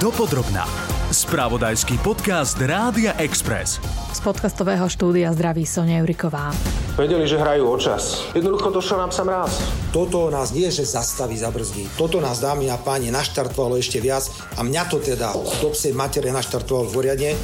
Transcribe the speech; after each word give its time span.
Dopodrobná. 0.00 0.64
Spravodajský 1.12 2.00
podcast 2.00 2.56
Rádia 2.56 3.20
Express. 3.20 3.76
Z 4.16 4.24
podcastového 4.24 4.88
štúdia 4.88 5.28
zdraví 5.28 5.68
Sonia 5.68 6.00
Juriková. 6.00 6.56
Vedeli, 6.96 7.28
že 7.28 7.36
hrajú 7.36 7.68
o 7.68 7.76
čas. 7.76 8.24
Jednoducho 8.32 8.72
došiel 8.72 8.96
nám 8.96 9.12
sam 9.12 9.28
raz. 9.28 9.60
Toto 9.92 10.32
nás 10.32 10.56
nie, 10.56 10.72
že 10.72 10.88
zastaví, 10.88 11.36
zabrzdí. 11.36 12.00
Toto 12.00 12.16
nás, 12.16 12.40
dámy 12.40 12.72
a 12.72 12.80
páni, 12.80 13.12
naštartovalo 13.12 13.76
ešte 13.76 14.00
viac 14.00 14.24
a 14.56 14.64
mňa 14.64 14.82
to 14.88 15.04
teda 15.04 15.36
do 15.36 15.68
psej 15.68 15.92
matere 15.92 16.32
naštartovalo 16.32 16.88
poriadne. 16.88 17.36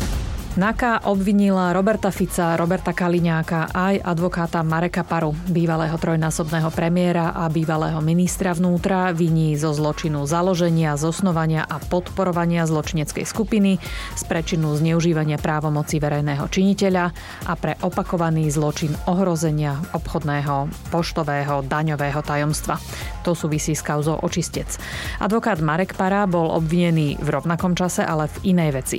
NAKA 0.56 1.04
obvinila 1.04 1.76
Roberta 1.76 2.08
Fica, 2.08 2.56
Roberta 2.56 2.96
Kaliňáka 2.96 3.76
aj 3.76 4.00
advokáta 4.00 4.64
Mareka 4.64 5.04
Paru, 5.04 5.36
bývalého 5.52 5.92
trojnásobného 6.00 6.72
premiéra 6.72 7.36
a 7.36 7.44
bývalého 7.52 8.00
ministra 8.00 8.56
vnútra, 8.56 9.12
viní 9.12 9.52
zo 9.60 9.76
zločinu 9.76 10.24
založenia, 10.24 10.96
zosnovania 10.96 11.60
a 11.60 11.76
podporovania 11.76 12.64
zločineckej 12.64 13.28
skupiny, 13.28 13.76
z 14.16 14.22
prečinu 14.24 14.72
zneužívania 14.80 15.36
právomoci 15.36 16.00
verejného 16.00 16.48
činiteľa 16.48 17.04
a 17.44 17.52
pre 17.52 17.76
opakovaný 17.84 18.48
zločin 18.48 18.96
ohrozenia 19.12 19.76
obchodného, 19.92 20.72
poštového, 20.88 21.68
daňového 21.68 22.24
tajomstva. 22.24 22.80
To 23.28 23.36
súvisí 23.36 23.76
s 23.76 23.84
kauzou 23.84 24.24
očistec. 24.24 24.80
Advokát 25.20 25.60
Marek 25.60 25.92
Para 26.00 26.24
bol 26.24 26.48
obvinený 26.48 27.20
v 27.20 27.28
rovnakom 27.28 27.76
čase, 27.76 28.00
ale 28.00 28.32
v 28.40 28.56
inej 28.56 28.70
veci. 28.72 28.98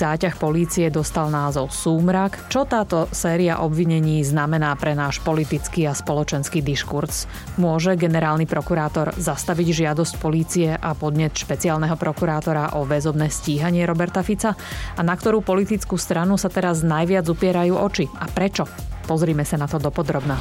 Záťah 0.00 0.34
polície 0.40 0.79
dostal 0.88 1.28
názov 1.28 1.68
Súmrak. 1.68 2.48
Čo 2.48 2.64
táto 2.64 3.10
séria 3.12 3.60
obvinení 3.60 4.24
znamená 4.24 4.72
pre 4.80 4.96
náš 4.96 5.20
politický 5.20 5.84
a 5.84 5.92
spoločenský 5.92 6.64
diskurs? 6.64 7.28
Môže 7.60 7.98
generálny 8.00 8.48
prokurátor 8.48 9.12
zastaviť 9.20 9.84
žiadosť 9.84 10.14
polície 10.16 10.72
a 10.72 10.96
podnet 10.96 11.36
špeciálneho 11.36 11.98
prokurátora 12.00 12.80
o 12.80 12.88
väzobné 12.88 13.28
stíhanie 13.28 13.84
Roberta 13.84 14.24
Fica? 14.24 14.56
A 14.96 15.00
na 15.04 15.12
ktorú 15.12 15.44
politickú 15.44 16.00
stranu 16.00 16.40
sa 16.40 16.48
teraz 16.48 16.80
najviac 16.80 17.28
upierajú 17.28 17.76
oči? 17.76 18.06
A 18.16 18.30
prečo? 18.30 18.64
Pozrime 19.04 19.42
sa 19.42 19.58
na 19.58 19.66
to 19.66 19.82
dopodrobná. 19.82 20.38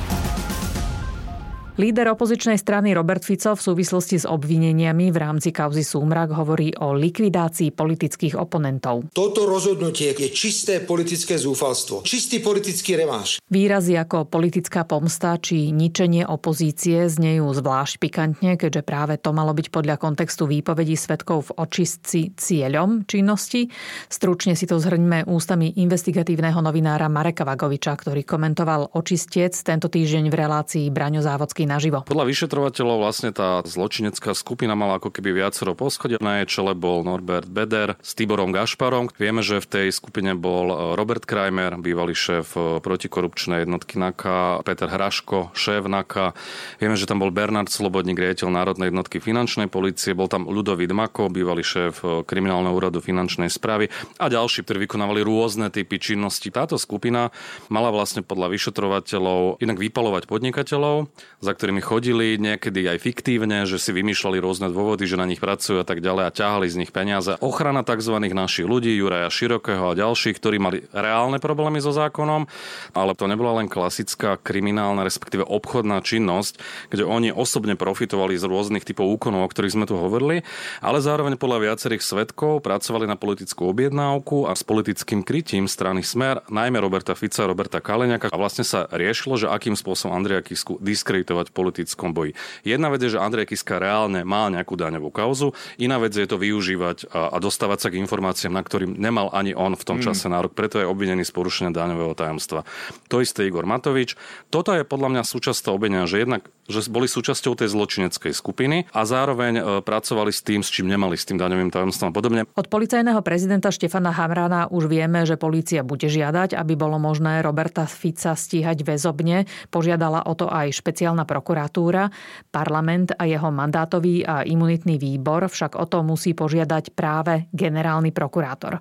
Líder 1.79 2.11
opozičnej 2.11 2.59
strany 2.59 2.91
Robert 2.91 3.23
Fico 3.23 3.55
v 3.55 3.63
súvislosti 3.63 4.19
s 4.19 4.27
obvineniami 4.27 5.15
v 5.15 5.17
rámci 5.17 5.55
kauzy 5.55 5.87
Súmrak 5.87 6.35
hovorí 6.35 6.75
o 6.75 6.91
likvidácii 6.91 7.71
politických 7.71 8.35
oponentov. 8.35 9.07
Toto 9.15 9.47
rozhodnutie 9.47 10.11
je 10.11 10.27
čisté 10.27 10.83
politické 10.83 11.39
zúfalstvo, 11.39 12.03
čistý 12.03 12.43
politický 12.43 12.99
reváš. 12.99 13.39
Výrazy 13.47 13.95
ako 13.95 14.27
politická 14.27 14.83
pomsta 14.83 15.39
či 15.39 15.71
ničenie 15.71 16.27
opozície 16.27 17.07
znejú 17.07 17.47
zvlášť 17.47 17.95
pikantne, 17.95 18.59
keďže 18.59 18.83
práve 18.83 19.15
to 19.15 19.31
malo 19.31 19.55
byť 19.55 19.71
podľa 19.71 19.95
kontextu 20.03 20.51
výpovedí 20.51 20.99
svetkov 20.99 21.47
v 21.55 21.63
očistci 21.63 22.35
cieľom 22.35 23.07
činnosti. 23.07 23.71
Stručne 24.11 24.59
si 24.59 24.67
to 24.67 24.83
zhrňme 24.83 25.31
ústami 25.31 25.79
investigatívneho 25.79 26.59
novinára 26.59 27.07
Mareka 27.07 27.47
Vagoviča, 27.47 27.95
ktorý 27.95 28.27
komentoval 28.27 28.99
očistec 28.99 29.55
tento 29.63 29.87
týždeň 29.87 30.27
v 30.27 30.35
relácii 30.35 30.85
Braňo 30.91 31.23
Závodský 31.23 31.68
naživo. 31.69 32.01
Podľa 32.01 32.25
vyšetrovateľov 32.25 32.97
vlastne 33.05 33.29
tá 33.29 33.61
zločinecká 33.61 34.33
skupina 34.33 34.73
mala 34.73 34.97
ako 34.97 35.13
keby 35.13 35.45
viacero 35.45 35.77
poschodia. 35.77 36.17
Na 36.17 36.41
jej 36.41 36.59
čele 36.59 36.73
bol 36.73 37.05
Norbert 37.05 37.45
Beder 37.45 37.93
s 38.01 38.17
Tiborom 38.17 38.49
Gašparom. 38.49 39.13
Vieme, 39.21 39.45
že 39.45 39.61
v 39.61 39.69
tej 39.69 39.87
skupine 39.93 40.33
bol 40.33 40.73
e, 40.73 40.75
Robert 40.97 41.29
Krajmer, 41.29 41.77
bývalý 41.77 42.17
šéf 42.17 42.57
e, 42.57 42.81
protikorupčnej 42.81 43.69
jednotky 43.69 44.01
NAKA, 44.01 44.65
Peter 44.65 44.89
Hraško, 44.89 45.53
šéf 45.53 45.85
NAKA. 45.85 46.33
Vieme, 46.81 46.97
že 46.97 47.05
tam 47.05 47.21
bol 47.21 47.29
Bernard 47.29 47.69
Slobodník, 47.69 48.17
riaditeľ 48.17 48.49
Národnej 48.49 48.89
jednotky 48.89 49.21
finančnej 49.21 49.69
policie, 49.69 50.17
bol 50.17 50.25
tam 50.25 50.49
Ludovít 50.49 50.89
Mako, 50.89 51.29
bývalý 51.29 51.61
šéf 51.61 52.01
e, 52.01 52.25
kriminálneho 52.25 52.73
úradu 52.73 53.03
finančnej 53.03 53.51
správy 53.51 53.91
a 54.17 54.25
ďalší, 54.31 54.65
ktorí 54.65 54.89
vykonávali 54.89 55.21
rôzne 55.21 55.69
typy 55.69 55.99
činnosti. 55.99 56.49
Táto 56.49 56.79
skupina 56.79 57.29
mala 57.67 57.91
vlastne 57.93 58.25
podľa 58.25 58.49
vyšetrovateľov 58.55 59.59
inak 59.59 59.77
vypalovať 59.77 60.23
podnikateľov, 60.25 61.11
za 61.43 61.51
ktorými 61.59 61.83
chodili 61.83 62.39
niekedy 62.39 62.87
aj 62.87 63.03
fiktívne, 63.03 63.67
že 63.67 63.75
si 63.75 63.91
vymýšľali 63.91 64.39
rôzne 64.39 64.71
dôvody, 64.71 65.03
že 65.03 65.19
na 65.19 65.27
nich 65.27 65.43
pracujú 65.43 65.83
a 65.83 65.85
tak 65.85 65.99
ďalej 65.99 66.31
a 66.31 66.31
ťahali 66.31 66.71
z 66.71 66.79
nich 66.79 66.95
peniaze. 66.95 67.35
Ochrana 67.43 67.83
tzv. 67.83 68.15
našich 68.31 68.63
ľudí, 68.63 68.95
Juraja 68.95 69.27
Širokého 69.27 69.91
a 69.91 69.99
ďalších, 69.99 70.39
ktorí 70.39 70.55
mali 70.55 70.87
reálne 70.95 71.43
problémy 71.43 71.83
so 71.83 71.91
zákonom, 71.91 72.47
ale 72.95 73.11
to 73.19 73.27
nebola 73.27 73.59
len 73.59 73.67
klasická 73.67 74.39
kriminálna, 74.39 75.03
respektíve 75.03 75.43
obchodná 75.43 75.99
činnosť, 75.99 76.63
kde 76.95 77.03
oni 77.03 77.35
osobne 77.35 77.75
profitovali 77.75 78.39
z 78.39 78.47
rôznych 78.47 78.87
typov 78.87 79.11
úkonov, 79.19 79.43
o 79.43 79.51
ktorých 79.51 79.75
sme 79.75 79.83
tu 79.83 79.99
hovorili, 79.99 80.47
ale 80.79 81.03
zároveň 81.03 81.35
podľa 81.35 81.67
viacerých 81.67 81.99
svetkov 81.99 82.63
pracovali 82.63 83.03
na 83.03 83.19
politickú 83.19 83.67
objednávku 83.67 84.47
a 84.47 84.55
s 84.55 84.63
politickým 84.63 85.27
krytím 85.27 85.67
strany 85.67 86.07
Smer, 86.07 86.39
najmä 86.47 86.79
Roberta 86.79 87.19
Fica 87.19 87.43
Roberta 87.43 87.83
Kaleňaka 87.83 88.31
a 88.31 88.39
vlastne 88.39 88.63
sa 88.63 88.87
riešilo, 88.87 89.35
že 89.35 89.51
akým 89.51 89.75
spôsobom 89.75 90.15
Andreja 90.15 90.39
Kisku 90.39 90.79
diskreditovať 90.79 91.48
v 91.49 91.51
politickom 91.51 92.13
boji. 92.13 92.37
Jedna 92.61 92.93
vec 92.93 93.01
je, 93.01 93.17
že 93.17 93.19
Andrej 93.19 93.49
Kiska 93.49 93.81
reálne 93.81 94.21
má 94.21 94.47
nejakú 94.53 94.77
daňovú 94.77 95.09
kauzu, 95.09 95.57
iná 95.81 95.97
vec 95.97 96.13
je 96.13 96.29
to 96.29 96.37
využívať 96.37 97.09
a, 97.09 97.33
a 97.33 97.37
dostávať 97.41 97.79
sa 97.81 97.89
k 97.89 97.99
informáciám, 97.99 98.53
na 98.53 98.61
ktorým 98.61 98.93
nemal 98.95 99.33
ani 99.33 99.57
on 99.57 99.73
v 99.73 99.83
tom 99.83 99.97
mm. 99.97 100.05
čase 100.05 100.29
nárok, 100.29 100.53
preto 100.53 100.77
je 100.77 100.85
obvinený 100.85 101.25
z 101.25 101.33
porušenia 101.33 101.73
daňového 101.73 102.13
tajomstva. 102.13 102.63
To 103.09 103.19
isté 103.19 103.49
Igor 103.49 103.65
Matovič. 103.65 104.13
Toto 104.53 104.71
je 104.77 104.85
podľa 104.85 105.17
mňa 105.17 105.23
súčasť 105.25 105.73
obvinenia, 105.73 106.05
že 106.05 106.21
jednak 106.21 106.45
že 106.69 106.85
boli 106.87 107.09
súčasťou 107.09 107.57
tej 107.57 107.73
zločineckej 107.73 108.31
skupiny 108.31 108.85
a 108.93 109.01
zároveň 109.03 109.53
e, 109.57 109.61
pracovali 109.81 110.29
s 110.29 110.45
tým, 110.45 110.61
s 110.61 110.69
čím 110.69 110.87
nemali, 110.87 111.17
s 111.17 111.25
tým 111.25 111.41
daňovým 111.41 111.73
tajomstvom 111.73 112.09
a 112.09 112.15
podobne. 112.15 112.41
Od 112.53 112.67
policajného 112.69 113.19
prezidenta 113.25 113.73
Štefana 113.73 114.13
Hamrana 114.13 114.69
už 114.69 114.85
vieme, 114.85 115.25
že 115.25 115.35
polícia 115.35 115.81
bude 115.81 116.05
žiadať, 116.05 116.53
aby 116.53 116.73
bolo 116.77 117.01
možné 117.01 117.41
Roberta 117.41 117.89
Fica 117.89 118.37
stíhať 118.37 118.85
väzobne. 118.85 119.49
Požiadala 119.73 120.29
o 120.29 120.33
to 120.37 120.45
aj 120.45 120.69
špeciálna 120.71 121.25
prokuratúra. 121.25 122.13
Parlament 122.53 123.17
a 123.17 123.25
jeho 123.25 123.49
mandátový 123.49 124.21
a 124.23 124.45
imunitný 124.45 125.01
výbor 125.01 125.49
však 125.49 125.75
o 125.75 125.89
to 125.89 126.05
musí 126.05 126.37
požiadať 126.37 126.93
práve 126.93 127.49
generálny 127.51 128.13
prokurátor. 128.13 128.79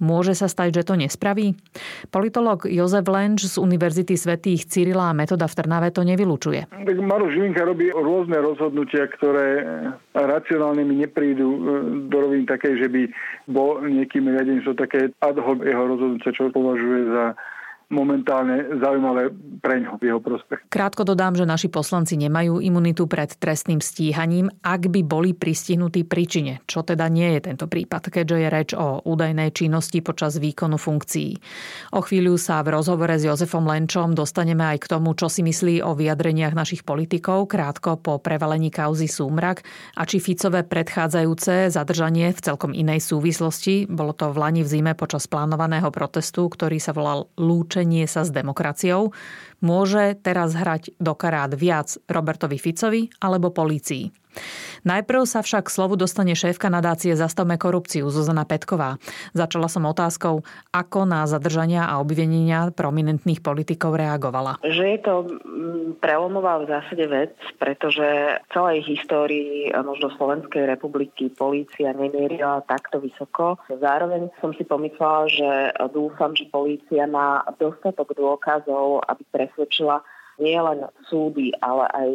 Môže 0.00 0.32
sa 0.32 0.48
stať, 0.48 0.80
že 0.80 0.88
to 0.88 0.94
nespraví? 0.96 1.52
Politolog 2.08 2.64
Jozef 2.64 3.04
Lenč 3.04 3.44
z 3.44 3.60
Univerzity 3.60 4.16
svätých 4.16 4.64
Cyrila 4.64 5.12
a 5.12 5.16
Metoda 5.16 5.44
v 5.44 5.56
Trnave 5.60 5.92
to 5.92 6.00
nevylučuje. 6.08 6.72
Tak 6.72 6.96
Maroš 7.04 7.29
Žilinka 7.30 7.62
robí 7.64 7.88
rôzne 7.94 8.36
rozhodnutia, 8.42 9.06
ktoré 9.06 9.62
racionálne 10.12 10.82
mi 10.82 11.00
neprídu 11.00 11.46
e, 11.46 11.58
do 12.10 12.16
roviny 12.26 12.44
také, 12.44 12.74
že 12.76 12.90
by 12.90 13.06
bol 13.46 13.80
niekým 13.86 14.28
riadený, 14.28 14.66
sú 14.66 14.74
také 14.74 15.14
ad 15.22 15.38
hoc 15.38 15.62
jeho 15.62 15.84
rozhodnutia, 15.86 16.34
čo 16.34 16.50
považuje 16.50 17.08
za 17.08 17.24
momentálne 17.90 18.78
zaujímavé 18.78 19.34
pre 19.58 19.82
ňo 19.82 19.98
v 19.98 20.14
jeho 20.14 20.22
prospech. 20.22 20.70
Krátko 20.70 21.02
dodám, 21.02 21.34
že 21.34 21.42
naši 21.42 21.66
poslanci 21.66 22.14
nemajú 22.14 22.62
imunitu 22.62 23.10
pred 23.10 23.34
trestným 23.34 23.82
stíhaním, 23.82 24.46
ak 24.62 24.86
by 24.88 25.02
boli 25.02 25.34
pristihnutí 25.34 26.06
príčine, 26.06 26.62
čo 26.70 26.86
teda 26.86 27.10
nie 27.10 27.34
je 27.36 27.50
tento 27.50 27.66
prípad, 27.66 28.14
keďže 28.14 28.36
je 28.38 28.48
reč 28.48 28.70
o 28.78 29.02
údajnej 29.02 29.50
činnosti 29.50 29.98
počas 30.06 30.38
výkonu 30.38 30.78
funkcií. 30.78 31.34
O 31.98 32.00
chvíľu 32.00 32.38
sa 32.38 32.62
v 32.62 32.78
rozhovore 32.78 33.18
s 33.18 33.26
Jozefom 33.26 33.66
Lenčom 33.66 34.14
dostaneme 34.14 34.70
aj 34.70 34.86
k 34.86 34.90
tomu, 34.94 35.18
čo 35.18 35.26
si 35.26 35.42
myslí 35.42 35.82
o 35.82 35.98
vyjadreniach 35.98 36.54
našich 36.54 36.86
politikov 36.86 37.50
krátko 37.50 37.98
po 37.98 38.22
prevalení 38.22 38.70
kauzy 38.70 39.10
Súmrak 39.10 39.66
a 39.98 40.06
či 40.06 40.22
Ficové 40.22 40.62
predchádzajúce 40.62 41.74
zadržanie 41.74 42.30
v 42.30 42.38
celkom 42.38 42.70
inej 42.70 43.02
súvislosti, 43.02 43.90
bolo 43.90 44.14
to 44.14 44.30
v 44.30 44.38
Lani 44.38 44.62
v 44.62 44.70
zime 44.78 44.92
počas 44.94 45.26
plánovaného 45.26 45.90
protestu, 45.90 46.46
ktorý 46.46 46.78
sa 46.78 46.94
volal 46.94 47.26
Lúče 47.34 47.79
lúčenie 47.80 48.04
sa 48.04 48.28
s 48.28 48.30
demokraciou, 48.30 49.16
môže 49.64 50.12
teraz 50.20 50.52
hrať 50.52 51.00
do 51.00 51.16
karát 51.16 51.48
viac 51.56 51.96
Robertovi 52.12 52.60
Ficovi 52.60 53.08
alebo 53.24 53.48
polícii. 53.48 54.12
Najprv 54.86 55.28
sa 55.28 55.44
však 55.44 55.68
slovu 55.68 55.98
dostane 55.98 56.32
šéfka 56.32 56.72
nadácie 56.72 57.12
Zastavme 57.12 57.60
korupciu 57.60 58.08
Zuzana 58.08 58.48
Petková. 58.48 58.96
Začala 59.36 59.68
som 59.68 59.84
otázkou, 59.84 60.40
ako 60.72 61.00
na 61.04 61.28
zadržania 61.28 61.84
a 61.84 62.00
obvinenia 62.00 62.72
prominentných 62.72 63.44
politikov 63.44 64.00
reagovala. 64.00 64.56
Že 64.64 64.84
je 64.96 65.00
to 65.04 65.14
mm, 65.28 66.00
prelomová 66.00 66.64
v 66.64 66.70
zásade 66.72 67.04
vec, 67.10 67.34
pretože 67.60 68.40
v 68.40 68.46
celej 68.52 68.78
histórii 68.88 69.68
možno 69.72 70.08
Slovenskej 70.16 70.64
republiky 70.64 71.28
polícia 71.28 71.92
nemierila 71.92 72.64
takto 72.64 73.02
vysoko. 73.02 73.60
Zároveň 73.68 74.32
som 74.40 74.56
si 74.56 74.64
pomyslela, 74.64 75.28
že 75.28 75.50
dúfam, 75.92 76.32
že 76.32 76.48
polícia 76.48 77.04
má 77.04 77.44
dostatok 77.60 78.16
dôkazov, 78.16 79.04
aby 79.04 79.22
presvedčila 79.28 80.00
nie 80.40 80.56
len 80.56 80.88
súdy, 81.06 81.52
ale 81.60 81.84
aj 81.92 82.10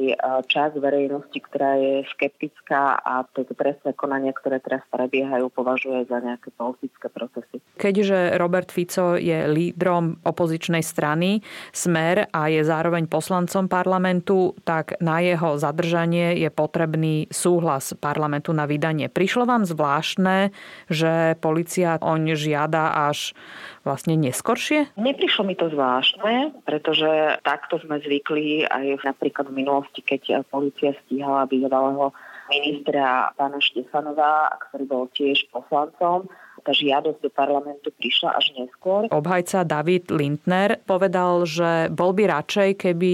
časť 0.50 0.76
verejnosti, 0.82 1.38
ktorá 1.38 1.78
je 1.78 2.02
skeptická 2.18 2.98
a 3.00 3.22
tieto 3.38 3.54
trestné 3.54 3.94
konania, 3.94 4.34
ktoré 4.34 4.58
teraz 4.60 4.82
prebiehajú, 4.90 5.54
považuje 5.54 6.10
za 6.10 6.18
nejaké 6.20 6.50
politické 6.58 7.08
procesy. 7.14 7.62
Keďže 7.78 8.42
Robert 8.42 8.74
Fico 8.74 9.16
je 9.16 9.46
lídrom 9.46 10.18
opozičnej 10.26 10.82
strany 10.82 11.46
Smer 11.70 12.26
a 12.34 12.50
je 12.50 12.66
zároveň 12.66 13.06
poslancom 13.06 13.70
parlamentu, 13.70 14.58
tak 14.66 14.98
na 14.98 15.22
jeho 15.22 15.62
zadržanie 15.62 16.34
je 16.42 16.50
potrebný 16.50 17.30
súhlas 17.30 17.94
parlamentu 18.02 18.50
na 18.52 18.66
vydanie. 18.66 19.06
Prišlo 19.06 19.46
vám 19.46 19.70
zvláštne, 19.70 20.50
že 20.90 21.38
policia 21.38 22.02
oň 22.02 22.34
žiada 22.34 22.90
až 23.06 23.38
vlastne 23.86 24.18
neskoršie? 24.18 24.98
Neprišlo 24.98 25.46
mi 25.46 25.56
to 25.56 25.70
zvláštne, 25.70 26.66
pretože 26.66 27.40
takto 27.46 27.78
sme 27.80 28.02
zvykli 28.02 28.66
aj 28.66 29.06
napríklad 29.06 29.54
v 29.54 29.64
minulosti, 29.64 30.02
keď 30.02 30.44
policia 30.50 30.98
stíhala 31.06 31.46
bývalého 31.46 32.10
ministra 32.50 33.30
pána 33.38 33.62
Štefanova, 33.62 34.50
ktorý 34.70 34.84
bol 34.90 35.06
tiež 35.14 35.46
poslancom 35.54 36.26
tá 36.66 36.74
žiadosť 36.74 37.22
do 37.22 37.30
parlamentu 37.30 37.94
prišla 37.94 38.34
až 38.34 38.58
neskôr. 38.58 39.06
Obhajca 39.14 39.62
David 39.62 40.10
Lindner 40.10 40.82
povedal, 40.82 41.46
že 41.46 41.94
bol 41.94 42.10
by 42.18 42.26
radšej, 42.26 42.70
keby 42.82 43.14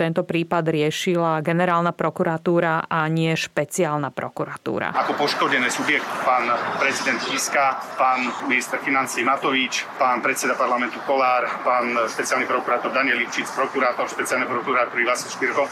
tento 0.00 0.24
prípad 0.24 0.64
riešila 0.64 1.44
generálna 1.44 1.92
prokuratúra 1.92 2.88
a 2.88 3.04
nie 3.12 3.36
špeciálna 3.36 4.08
prokuratúra. 4.16 4.96
Ako 4.96 5.12
poškodený 5.20 5.68
subjekt 5.68 6.08
pán 6.24 6.48
prezident 6.80 7.20
Kiska, 7.20 7.84
pán 8.00 8.32
minister 8.48 8.80
financí 8.80 9.20
Matovič, 9.20 9.84
pán 10.00 10.24
predseda 10.24 10.56
parlamentu 10.56 10.96
Kolár, 11.04 11.44
pán 11.60 11.92
špeciálny 12.08 12.48
prokurátor 12.48 12.96
Daniel 12.96 13.20
Lipčic, 13.20 13.44
prokurátor 13.52 14.08
špeciálnej 14.08 14.48
prokuratúry 14.48 15.04
Vasil 15.04 15.28
Špirko. 15.28 15.68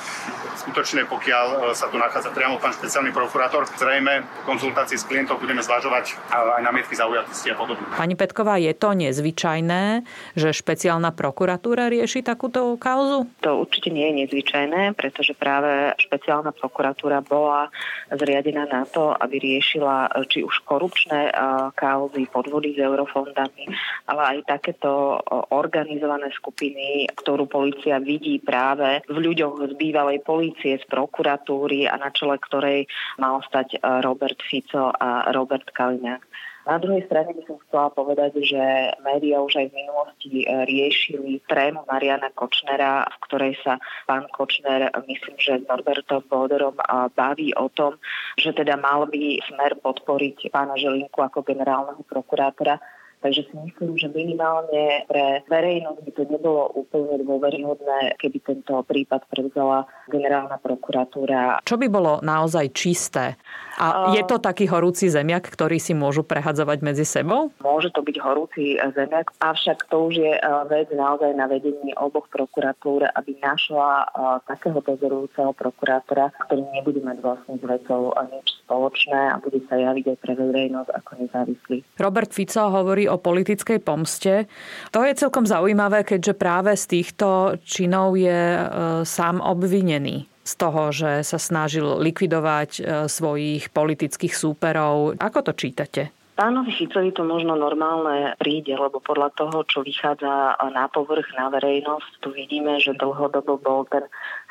Skutočne, 0.61 1.09
pokiaľ 1.09 1.73
sa 1.73 1.89
tu 1.89 1.97
nachádza 1.97 2.37
priamo 2.37 2.61
pán 2.61 2.77
špeciálny 2.77 3.17
prokurátor, 3.17 3.65
zrejme 3.81 4.29
v 4.29 4.43
konzultácii 4.45 5.01
s 5.01 5.09
klientom 5.09 5.41
budeme 5.41 5.65
zvažovať 5.65 6.21
aj 6.29 6.61
námietky 6.61 6.93
za 6.93 7.09
zaujatosti 7.15 7.49
a 7.51 7.55
podobne. 7.55 7.87
Pani 7.95 8.19
Petková, 8.19 8.59
je 8.59 8.75
to 8.75 8.91
nezvyčajné, 8.99 10.03
že 10.35 10.51
špeciálna 10.51 11.15
prokuratúra 11.15 11.87
rieši 11.87 12.27
takúto 12.27 12.75
kauzu? 12.75 13.31
To 13.47 13.63
určite 13.63 13.95
nie 13.95 14.11
je 14.11 14.27
nezvyčajné, 14.27 14.99
pretože 14.99 15.39
práve 15.39 15.95
špeciálna 16.03 16.51
prokuratúra 16.51 17.23
bola 17.23 17.71
zriadená 18.11 18.67
na 18.67 18.83
to, 18.83 19.15
aby 19.15 19.39
riešila 19.39 20.11
či 20.27 20.43
už 20.43 20.67
korupčné 20.67 21.31
kauzy, 21.79 22.27
podvody 22.27 22.75
s 22.75 22.83
eurofondami, 22.83 23.71
ale 24.11 24.23
aj 24.35 24.59
takéto 24.59 25.23
organizované 25.55 26.35
skupiny, 26.35 27.07
ktorú 27.15 27.47
policia 27.47 28.03
vidí 28.03 28.43
práve 28.43 29.07
v 29.07 29.19
ľuďoch 29.31 29.71
z 29.71 29.73
bývalej 29.79 30.19
policie, 30.27 30.83
z 30.83 30.85
prokuratúry 30.91 31.87
a 31.87 31.95
na 31.95 32.11
čele 32.11 32.37
ktorej 32.43 32.91
mal 33.23 33.39
stať 33.47 33.79
Robert 34.03 34.43
Fico 34.43 34.91
a 34.91 35.31
Robert 35.31 35.71
Kaliňák. 35.71 36.27
Na 36.65 36.81
druhej 36.81 37.05
strane 37.05 37.37
by 37.37 37.43
som 37.45 37.61
chcela 37.69 37.93
povedať, 37.93 38.41
že 38.41 38.63
médiá 39.05 39.45
už 39.45 39.61
aj 39.61 39.69
v 39.69 39.79
minulosti 39.85 40.33
e, 40.43 40.65
riešili 40.65 41.45
trému 41.45 41.85
Mariana 41.85 42.33
Kočnera, 42.33 43.05
v 43.05 43.17
ktorej 43.29 43.53
sa 43.61 43.77
pán 44.09 44.25
Kočner, 44.33 44.89
myslím, 45.05 45.37
že 45.37 45.61
s 45.61 45.69
Norbertom 45.69 46.25
Bóderom 46.25 46.73
baví 47.13 47.53
o 47.53 47.69
tom, 47.69 48.01
že 48.41 48.57
teda 48.57 48.81
mal 48.81 49.05
by 49.05 49.45
smer 49.45 49.77
podporiť 49.77 50.49
pána 50.49 50.81
Želinku 50.81 51.21
ako 51.21 51.45
generálneho 51.45 52.01
prokurátora 52.09 52.81
Takže 53.25 53.49
si 53.49 53.57
myslím, 53.57 53.97
že 53.97 54.13
minimálne 54.13 55.09
pre 55.09 55.41
verejnosť 55.49 56.01
by 56.05 56.13
to 56.13 56.23
nebolo 56.29 56.69
úplne 56.77 57.25
dôveryhodné, 57.25 58.21
keby 58.21 58.37
tento 58.45 58.85
prípad 58.85 59.25
prevzala 59.33 59.89
generálna 60.13 60.61
prokuratúra. 60.61 61.65
Čo 61.65 61.81
by 61.81 61.89
bolo 61.89 62.21
naozaj 62.21 62.77
čisté? 62.77 63.41
A 63.81 64.13
je 64.15 64.23
to 64.29 64.39
taký 64.39 64.69
horúci 64.69 65.09
zemiak, 65.09 65.49
ktorý 65.49 65.81
si 65.81 65.97
môžu 65.97 66.23
prehadzovať 66.23 66.79
medzi 66.85 67.03
sebou? 67.09 67.51
Môže 67.65 67.91
to 67.91 68.05
byť 68.05 68.17
horúci 68.21 68.79
zemiak, 68.79 69.33
avšak 69.41 69.89
to 69.91 70.13
už 70.13 70.15
je 70.21 70.33
e, 70.37 70.41
vec 70.71 70.93
naozaj 70.95 71.35
na 71.35 71.51
vedení 71.51 71.91
oboch 71.99 72.31
prokuratúr, 72.31 73.09
aby 73.19 73.35
našla 73.43 74.05
e, 74.05 74.07
takého 74.47 74.79
dozorujúceho 74.79 75.51
prokurátora, 75.59 76.31
ktorý 76.47 76.63
nebude 76.71 77.03
mať 77.03 77.19
vlastne 77.19 77.55
s 77.59 77.65
vecou 77.65 78.15
nič 78.31 78.47
spoločné 78.63 79.35
a 79.35 79.43
bude 79.43 79.59
sa 79.67 79.75
javiť 79.75 80.05
aj 80.15 80.19
pre 80.23 80.33
verejnosť 80.39 80.91
ako 80.95 81.11
nezávislý. 81.19 81.79
Robert 81.99 82.31
Fico 82.31 82.63
hovorí 82.71 83.11
o 83.11 83.14
politickej 83.19 83.79
pomste. 83.83 84.47
To 84.95 85.03
je 85.03 85.19
celkom 85.19 85.45
zaujímavé, 85.45 86.07
keďže 86.07 86.35
práve 86.39 86.73
z 86.75 86.85
týchto 87.01 87.59
činov 87.63 88.15
je 88.19 88.41
e, 88.59 88.63
sám 89.03 89.43
obvinený 89.43 90.31
z 90.45 90.53
toho, 90.61 90.93
že 90.93 91.25
sa 91.25 91.41
snažil 91.41 91.99
likvidovať 92.05 92.71
e, 92.77 92.83
svojich 93.09 93.73
politických 93.73 94.35
súperov. 94.37 95.17
Ako 95.17 95.41
to 95.41 95.53
čítate? 95.57 96.13
Pánovi 96.35 96.75
Ficovi 96.75 97.15
to 97.15 97.23
možno 97.23 97.55
normálne 97.55 98.35
príde, 98.43 98.75
lebo 98.75 98.99
podľa 98.99 99.31
toho, 99.39 99.63
čo 99.71 99.87
vychádza 99.87 100.59
na 100.75 100.91
povrch, 100.91 101.31
na 101.39 101.47
verejnosť, 101.47 102.11
tu 102.19 102.35
vidíme, 102.35 102.75
že 102.83 102.99
dlhodobo 102.99 103.55
bol 103.63 103.87
ten 103.87 104.03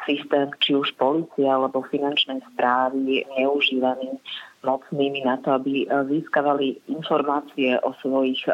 systém, 0.08 0.48
či 0.64 0.80
už 0.80 0.96
policia 0.96 1.60
alebo 1.60 1.84
finančnej 1.84 2.40
správy, 2.56 3.28
neužívaný 3.36 4.16
mocnými 4.64 5.28
na 5.28 5.38
to, 5.44 5.52
aby 5.54 5.86
získavali 5.86 6.80
informácie 6.88 7.76
o 7.84 7.92
svojich 8.00 8.48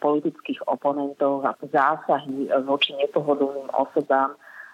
politických 0.00 0.64
oponentoch 0.66 1.44
a 1.44 1.52
zásahy 1.60 2.48
voči 2.64 2.96
nepohodlným 2.96 3.68
osobám. 3.76 4.32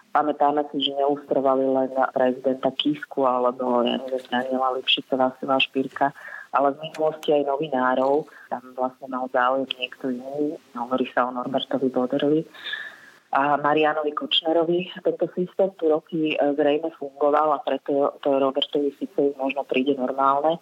Pamätáme 0.09 0.65
si, 0.73 0.89
že 0.89 0.97
neustrovali 0.97 1.67
len 1.69 1.93
prezidenta 2.15 2.73
Kisku 2.73 3.27
alebo 3.29 3.85
ja 3.85 4.01
neviem, 4.01 4.25
Daniela 4.25 4.73
Lipšica, 4.73 5.13
Vasila 5.19 5.61
Špírka, 5.61 6.15
ale 6.49 6.73
v 6.73 6.89
minulosti 6.89 7.29
aj 7.29 7.45
novinárov. 7.45 8.25
Tam 8.49 8.63
vlastne 8.73 9.05
mal 9.05 9.29
záujem 9.29 9.69
niekto 9.77 10.09
iný, 10.09 10.57
hovorí 10.73 11.05
sa 11.13 11.29
o 11.29 11.35
Norbertovi 11.35 11.93
Boderovi 11.93 12.41
a 13.31 13.57
Marianovi 13.61 14.11
Kočnerovi. 14.11 14.89
Tento 15.05 15.29
systém 15.37 15.69
tu 15.77 15.89
roky 15.89 16.33
e, 16.33 16.35
zrejme 16.57 16.89
fungoval 16.97 17.53
a 17.53 17.59
preto 17.61 18.17
to 18.25 18.41
Robertovi 18.41 18.89
Ficovi 18.97 19.37
možno 19.37 19.61
príde 19.69 19.93
normálne. 19.93 20.57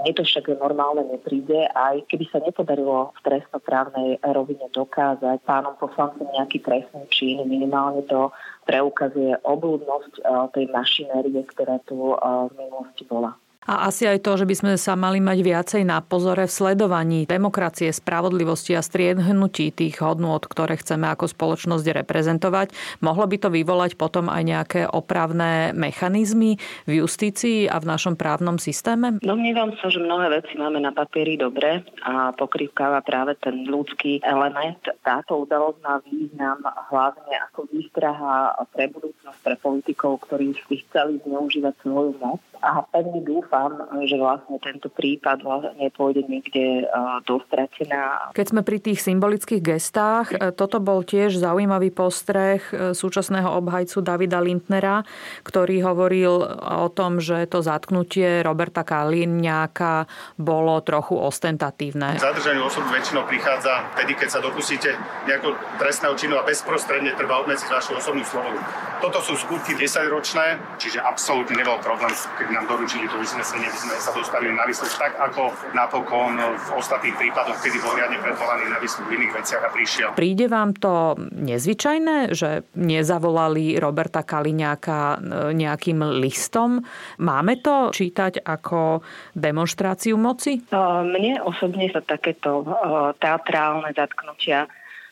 Mne 0.00 0.12
to 0.16 0.24
však 0.24 0.48
normálne 0.56 1.04
nepríde, 1.12 1.68
aj 1.76 2.08
keby 2.08 2.24
sa 2.32 2.40
nepodarilo 2.40 3.12
v 3.16 3.20
trestnoprávnej 3.20 4.10
rovine 4.32 4.68
dokázať 4.72 5.44
pánom 5.44 5.76
poslancom 5.76 6.24
nejaký 6.32 6.64
trestný 6.64 7.04
čin, 7.12 7.44
minimálne 7.44 8.04
to 8.08 8.32
preukazuje 8.64 9.36
oblúdnosť 9.44 10.20
e, 10.20 10.22
tej 10.56 10.64
mašinérie, 10.72 11.40
ktorá 11.48 11.80
tu 11.84 12.12
e, 12.12 12.16
v 12.20 12.52
minulosti 12.56 13.04
bola. 13.08 13.36
A 13.70 13.86
asi 13.86 14.02
aj 14.02 14.26
to, 14.26 14.34
že 14.34 14.50
by 14.50 14.54
sme 14.58 14.72
sa 14.74 14.98
mali 14.98 15.22
mať 15.22 15.46
viacej 15.46 15.82
na 15.86 16.02
pozore 16.02 16.42
v 16.42 16.50
sledovaní 16.50 17.22
demokracie, 17.22 17.94
spravodlivosti 17.94 18.74
a 18.74 18.82
striedhnutí 18.82 19.70
tých 19.70 20.02
hodnôt, 20.02 20.42
ktoré 20.42 20.74
chceme 20.74 21.06
ako 21.06 21.30
spoločnosť 21.30 22.02
reprezentovať. 22.02 22.74
Mohlo 22.98 23.30
by 23.30 23.36
to 23.38 23.48
vyvolať 23.54 23.94
potom 23.94 24.26
aj 24.26 24.42
nejaké 24.42 24.80
opravné 24.90 25.70
mechanizmy 25.70 26.58
v 26.90 26.92
justícii 26.98 27.70
a 27.70 27.78
v 27.78 27.94
našom 27.94 28.18
právnom 28.18 28.58
systéme? 28.58 29.22
Domnievam 29.22 29.70
sa, 29.78 29.86
že 29.86 30.02
mnohé 30.02 30.42
veci 30.42 30.58
máme 30.58 30.82
na 30.82 30.90
papieri 30.90 31.38
dobre 31.38 31.86
a 32.02 32.34
pokrývkáva 32.34 33.06
práve 33.06 33.38
ten 33.38 33.70
ľudský 33.70 34.18
element. 34.26 34.82
Táto 35.06 35.46
udalosť 35.46 35.78
má 35.86 36.02
význam 36.02 36.58
hlavne 36.90 37.38
ako 37.46 37.70
výstraha 37.70 38.50
pre 38.74 38.90
budúcnosť 38.90 39.38
pre 39.46 39.54
politikov, 39.54 40.26
ktorí 40.26 40.58
chceli 40.58 41.22
zneužívať 41.22 41.86
svoju 41.86 42.18
moc 42.18 42.42
a 42.60 42.82
pevne 42.92 43.20
dúfam, 43.24 43.59
že 44.06 44.16
vlastne 44.16 44.56
tento 44.62 44.88
prípad 44.88 45.42
vlastne 45.42 45.86
pôjde 45.92 46.24
niekde 46.28 46.86
dostratená. 47.24 48.32
Keď 48.32 48.46
sme 48.52 48.62
pri 48.62 48.78
tých 48.80 49.00
symbolických 49.02 49.62
gestách, 49.62 50.26
e, 50.32 50.54
toto 50.54 50.78
bol 50.78 51.02
tiež 51.04 51.36
zaujímavý 51.36 51.90
postreh 51.90 52.62
e, 52.70 52.92
súčasného 52.96 53.50
obhajcu 53.60 54.00
Davida 54.00 54.38
Lindnera, 54.38 55.02
ktorý 55.44 55.82
hovoril 55.84 56.34
o 56.60 56.88
tom, 56.92 57.18
že 57.18 57.44
to 57.50 57.60
zatknutie 57.60 58.42
Roberta 58.44 58.86
Kaliňáka 58.86 60.06
bolo 60.36 60.80
trochu 60.84 61.16
ostentatívne. 61.18 62.16
Zadržanie 62.20 62.62
osoby 62.62 63.00
väčšinou 63.00 63.24
prichádza 63.26 63.90
vtedy, 63.96 64.12
keď 64.16 64.28
sa 64.28 64.40
dopustíte 64.40 64.90
nejakého 65.28 65.52
trestného 65.78 66.14
činu 66.16 66.34
a 66.40 66.46
bezprostredne 66.46 67.12
treba 67.16 67.40
obmedziť 67.44 67.68
vašu 67.68 67.96
osobnú 67.98 68.24
slobodu. 68.24 68.60
Toto 69.00 69.18
sú 69.24 69.32
skutky 69.32 69.72
10-ročné, 69.80 70.76
čiže 70.76 71.00
absolútne 71.00 71.56
nebol 71.56 71.80
problém, 71.80 72.12
keď 72.36 72.46
nám 72.52 72.68
doručili 72.68 73.08
to 73.08 73.16
uznesenie, 73.40 73.72
by 73.72 73.78
sme 73.80 73.96
sa 73.96 74.12
dostali 74.12 74.46
na 74.52 74.68
výsledok 74.68 74.96
tak, 75.00 75.12
ako 75.16 75.42
napokon 75.72 76.36
v 76.36 76.68
ostatných 76.76 77.16
prípadoch, 77.16 77.56
kedy 77.64 77.80
bol 77.80 77.96
riadne 77.96 78.20
predvolaný 78.20 78.68
na 78.68 78.76
výsledok 78.76 79.08
v 79.08 79.14
iných 79.16 79.32
veciach 79.32 79.62
a 79.64 79.70
prišiel. 79.72 80.08
Príde 80.12 80.46
vám 80.52 80.76
to 80.76 81.16
nezvyčajné, 81.32 82.36
že 82.36 82.68
nezavolali 82.76 83.80
Roberta 83.80 84.20
Kaliňáka 84.20 85.00
e, 85.00 85.16
nejakým 85.56 86.04
listom? 86.20 86.84
Máme 87.16 87.64
to 87.64 87.88
čítať 87.88 88.44
ako 88.44 89.00
demonstráciu 89.32 90.20
moci? 90.20 90.60
Mne 91.08 91.40
osobne 91.40 91.88
sa 91.88 92.04
takéto 92.04 92.68
teatrálne 93.16 93.96
zatknutia 93.96 94.68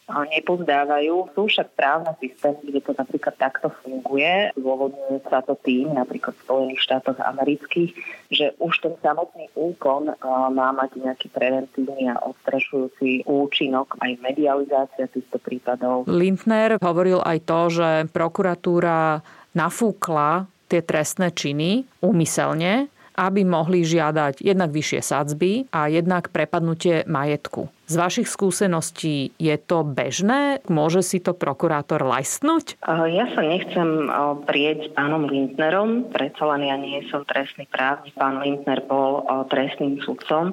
nepozdávajú. 0.09 1.37
Sú 1.37 1.53
však 1.53 1.77
právne 1.77 2.17
systémy, 2.17 2.65
kde 2.65 2.81
to 2.81 2.93
napríklad 2.97 3.37
takto 3.37 3.69
funguje. 3.85 4.51
Dôvodňuje 4.57 5.21
sa 5.29 5.45
to 5.45 5.53
tým, 5.61 5.93
napríklad 5.93 6.33
v 6.33 6.45
Spojených 6.49 6.81
štátoch 6.81 7.21
amerických, 7.21 7.93
že 8.33 8.57
už 8.57 8.73
ten 8.81 8.95
samotný 9.05 9.53
úkon 9.53 10.17
má 10.53 10.69
mať 10.73 10.97
nejaký 10.97 11.29
preventívny 11.29 12.09
a 12.09 12.17
odstrašujúci 12.25 13.29
účinok, 13.29 14.01
aj 14.01 14.17
medializácia 14.25 15.07
týchto 15.13 15.37
prípadov. 15.37 16.09
Lindner 16.09 16.81
hovoril 16.81 17.21
aj 17.21 17.39
to, 17.45 17.61
že 17.69 17.89
prokuratúra 18.09 19.21
nafúkla 19.53 20.49
tie 20.69 20.81
trestné 20.85 21.33
činy 21.33 21.85
úmyselne, 22.01 22.89
aby 23.19 23.43
mohli 23.43 23.83
žiadať 23.83 24.45
jednak 24.45 24.71
vyššie 24.71 25.01
sadzby 25.03 25.67
a 25.75 25.91
jednak 25.91 26.31
prepadnutie 26.31 27.03
majetku. 27.09 27.67
Z 27.89 27.97
vašich 27.97 28.29
skúseností 28.29 29.33
je 29.41 29.57
to 29.57 29.81
bežné? 29.81 30.61
Môže 30.69 31.01
si 31.01 31.25
to 31.25 31.33
prokurátor 31.33 32.05
lajstnúť? 32.05 32.77
Ja 32.85 33.25
sa 33.33 33.41
nechcem 33.41 34.13
prieť 34.45 34.93
pánom 34.93 35.25
Lindnerom, 35.25 36.13
predsa 36.13 36.53
len 36.53 36.69
ja 36.69 36.77
nie 36.77 37.01
som 37.09 37.25
trestný 37.25 37.65
právnik. 37.73 38.13
Pán 38.13 38.45
Lindner 38.45 38.85
bol 38.85 39.25
trestným 39.49 40.05
sudcom. 40.05 40.53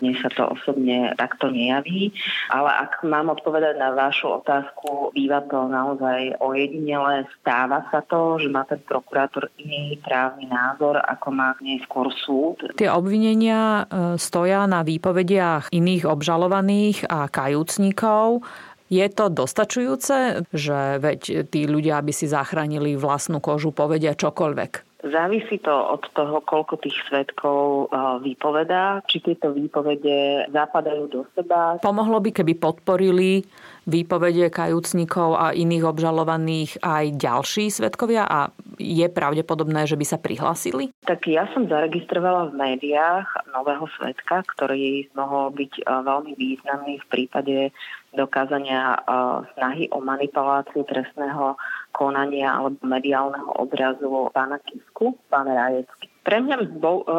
Mne 0.00 0.14
sa 0.18 0.30
to 0.32 0.54
osobne 0.54 1.12
takto 1.14 1.52
nejaví. 1.52 2.14
Ale 2.50 2.70
ak 2.88 3.04
mám 3.06 3.30
odpovedať 3.34 3.76
na 3.76 3.92
vašu 3.92 4.40
otázku, 4.40 5.12
býva 5.14 5.44
to 5.46 5.68
naozaj 5.68 6.38
ojedinele. 6.40 7.28
Stáva 7.40 7.86
sa 7.92 8.00
to, 8.02 8.40
že 8.40 8.48
má 8.48 8.64
ten 8.64 8.80
prokurátor 8.82 9.50
iný 9.60 9.98
právny 10.02 10.48
názor, 10.48 10.98
ako 11.02 11.28
má 11.30 11.54
neskôr 11.60 12.08
súd. 12.14 12.62
Tie 12.74 12.90
obvinenia 12.90 13.84
e, 13.84 14.18
stoja 14.18 14.64
na 14.64 14.86
výpovediach 14.86 15.70
iných 15.70 16.04
obžalovaných 16.08 17.10
a 17.10 17.26
kajúcnikov. 17.28 18.46
Je 18.92 19.06
to 19.10 19.32
dostačujúce, 19.32 20.46
že 20.52 20.78
veď 21.00 21.48
tí 21.48 21.64
ľudia, 21.64 21.98
aby 21.98 22.12
si 22.12 22.28
zachránili 22.28 22.94
vlastnú 22.94 23.40
kožu, 23.40 23.72
povedia 23.72 24.12
čokoľvek? 24.14 24.93
Závisí 25.04 25.60
to 25.60 25.68
od 25.70 26.00
toho, 26.16 26.40
koľko 26.40 26.80
tých 26.80 26.96
svetkov 27.12 27.92
vypovedá, 28.24 29.04
či 29.04 29.20
tieto 29.20 29.52
výpovede 29.52 30.48
zapadajú 30.48 31.04
do 31.12 31.28
seba. 31.36 31.76
Pomohlo 31.84 32.24
by, 32.24 32.32
keby 32.32 32.56
podporili 32.56 33.44
výpovede 33.84 34.48
kajúcnikov 34.48 35.36
a 35.36 35.52
iných 35.52 35.84
obžalovaných 35.84 36.80
aj 36.80 37.04
ďalší 37.20 37.68
svetkovia 37.68 38.24
a 38.24 38.48
je 38.80 39.06
pravdepodobné, 39.06 39.86
že 39.86 39.94
by 39.94 40.06
sa 40.08 40.18
prihlásili? 40.18 40.90
Tak 41.06 41.28
ja 41.28 41.46
som 41.54 41.68
zaregistrovala 41.68 42.50
v 42.50 42.58
médiách 42.58 43.28
nového 43.52 43.86
svetka, 44.00 44.42
ktorý 44.56 45.08
mohol 45.14 45.54
byť 45.54 45.84
veľmi 45.84 46.32
významný 46.34 46.98
v 47.02 47.06
prípade 47.10 47.56
dokázania 48.14 48.98
snahy 49.58 49.90
o 49.90 49.98
manipuláciu 49.98 50.86
trestného 50.86 51.58
konania 51.90 52.54
alebo 52.54 52.78
mediálneho 52.86 53.50
obrazu 53.58 54.30
pána 54.30 54.62
Kisku, 54.62 55.18
pána 55.26 55.54
Rajecky. 55.54 56.13
Pre 56.24 56.40
mňa 56.40 56.56
e, 56.56 56.66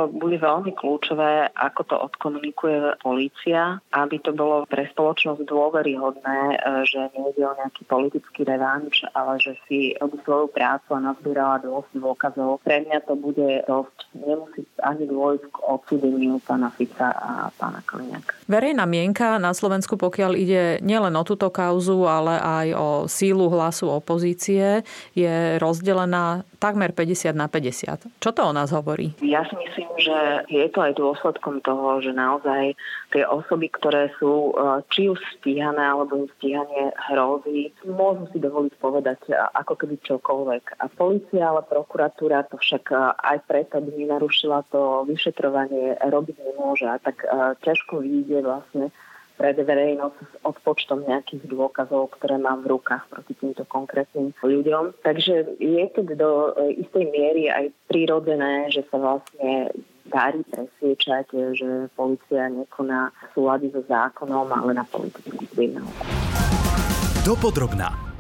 bude 0.10 0.38
veľmi 0.42 0.74
kľúčové, 0.74 1.54
ako 1.54 1.82
to 1.86 1.96
odkomunikuje 1.96 2.98
polícia, 3.06 3.78
aby 3.94 4.18
to 4.18 4.34
bolo 4.34 4.66
pre 4.66 4.90
spoločnosť 4.90 5.46
dôveryhodné, 5.46 6.40
e, 6.52 6.58
že 6.90 7.14
nejde 7.14 7.46
o 7.46 7.54
nejaký 7.54 7.86
politický 7.86 8.42
revanš, 8.50 9.06
ale 9.14 9.38
že 9.38 9.54
si 9.70 9.94
robí 10.02 10.18
svoju 10.26 10.50
prácu 10.50 10.98
a 10.98 11.14
nazbierala 11.14 11.62
dosť 11.62 11.92
dôkazov. 12.02 12.66
Pre 12.66 12.78
mňa 12.82 13.00
to 13.06 13.14
bude 13.14 13.50
dosť. 13.70 13.98
Nemusí 14.18 14.66
ani 14.82 15.06
dôjsť 15.06 15.46
k 15.54 15.58
odsúdeniu 15.62 16.42
pána 16.42 16.74
Fica 16.74 17.14
a 17.14 17.54
pána 17.54 17.86
Kaliňaka. 17.86 18.50
Verejná 18.50 18.90
mienka 18.90 19.38
na 19.38 19.54
Slovensku, 19.54 20.02
pokiaľ 20.02 20.32
ide 20.34 20.64
nielen 20.82 21.14
o 21.14 21.22
túto 21.22 21.54
kauzu, 21.54 22.10
ale 22.10 22.42
aj 22.42 22.68
o 22.74 22.88
sílu 23.06 23.54
hlasu 23.54 23.86
opozície, 23.86 24.82
je 25.14 25.62
rozdelená 25.62 26.42
takmer 26.66 26.90
50 26.90 27.38
na 27.38 27.46
50. 27.46 28.18
Čo 28.18 28.30
to 28.34 28.42
o 28.50 28.52
nás 28.52 28.74
hovorí? 28.74 29.14
Ja 29.22 29.46
si 29.46 29.54
myslím, 29.54 29.90
že 30.02 30.18
je 30.50 30.66
to 30.74 30.82
aj 30.82 30.98
dôsledkom 30.98 31.62
toho, 31.62 32.02
že 32.02 32.10
naozaj 32.10 32.74
tie 33.14 33.24
osoby, 33.24 33.70
ktoré 33.70 34.10
sú 34.18 34.50
e, 34.50 34.82
či 34.90 35.14
už 35.14 35.22
stíhané 35.38 35.86
alebo 35.86 36.26
im 36.26 36.28
stíhanie 36.42 36.90
hrozí, 37.14 37.70
môžu 37.86 38.26
si 38.34 38.42
dovoliť 38.42 38.74
povedať 38.82 39.20
e, 39.30 39.38
ako 39.38 39.74
keby 39.78 39.96
čokoľvek. 40.02 40.82
A 40.82 40.86
policia, 40.90 41.54
ale 41.54 41.62
prokuratúra 41.62 42.50
to 42.50 42.58
však 42.58 42.90
e, 42.90 42.98
aj 43.14 43.38
preto, 43.46 43.78
aby 43.78 44.02
nenarušila 44.02 44.66
to 44.74 45.06
vyšetrovanie, 45.06 46.02
robiť 46.02 46.38
nemôže. 46.42 46.90
A 46.90 46.98
tak 46.98 47.22
ťažko 47.62 48.02
vyjde 48.02 48.42
vlastne 48.42 48.90
pred 49.36 49.56
verejnosť 49.60 50.44
odpočtom 50.48 51.04
nejakých 51.04 51.46
dôkazov, 51.52 52.16
ktoré 52.16 52.40
mám 52.40 52.64
v 52.64 52.80
rukách 52.80 53.06
proti 53.12 53.36
týmto 53.36 53.68
konkrétnym 53.68 54.32
ľuďom. 54.40 54.96
Takže 55.04 55.60
je 55.60 55.86
to 55.92 56.02
do 56.16 56.56
e, 56.56 56.82
istej 56.88 57.06
miery 57.12 57.52
aj 57.52 57.72
prirodzené, 57.92 58.72
že 58.72 58.88
sa 58.88 58.98
vlastne 58.98 59.76
darí 60.08 60.46
presviečať, 60.48 61.26
že 61.58 61.90
policia 61.98 62.48
nekoná 62.48 63.12
súlady 63.34 63.74
so 63.74 63.82
zákonom, 63.90 64.48
ale 64.54 64.78
na 64.78 64.86
politickú 64.88 65.44
kriminálku. 65.52 66.04
Dopodrobná. 67.26 68.15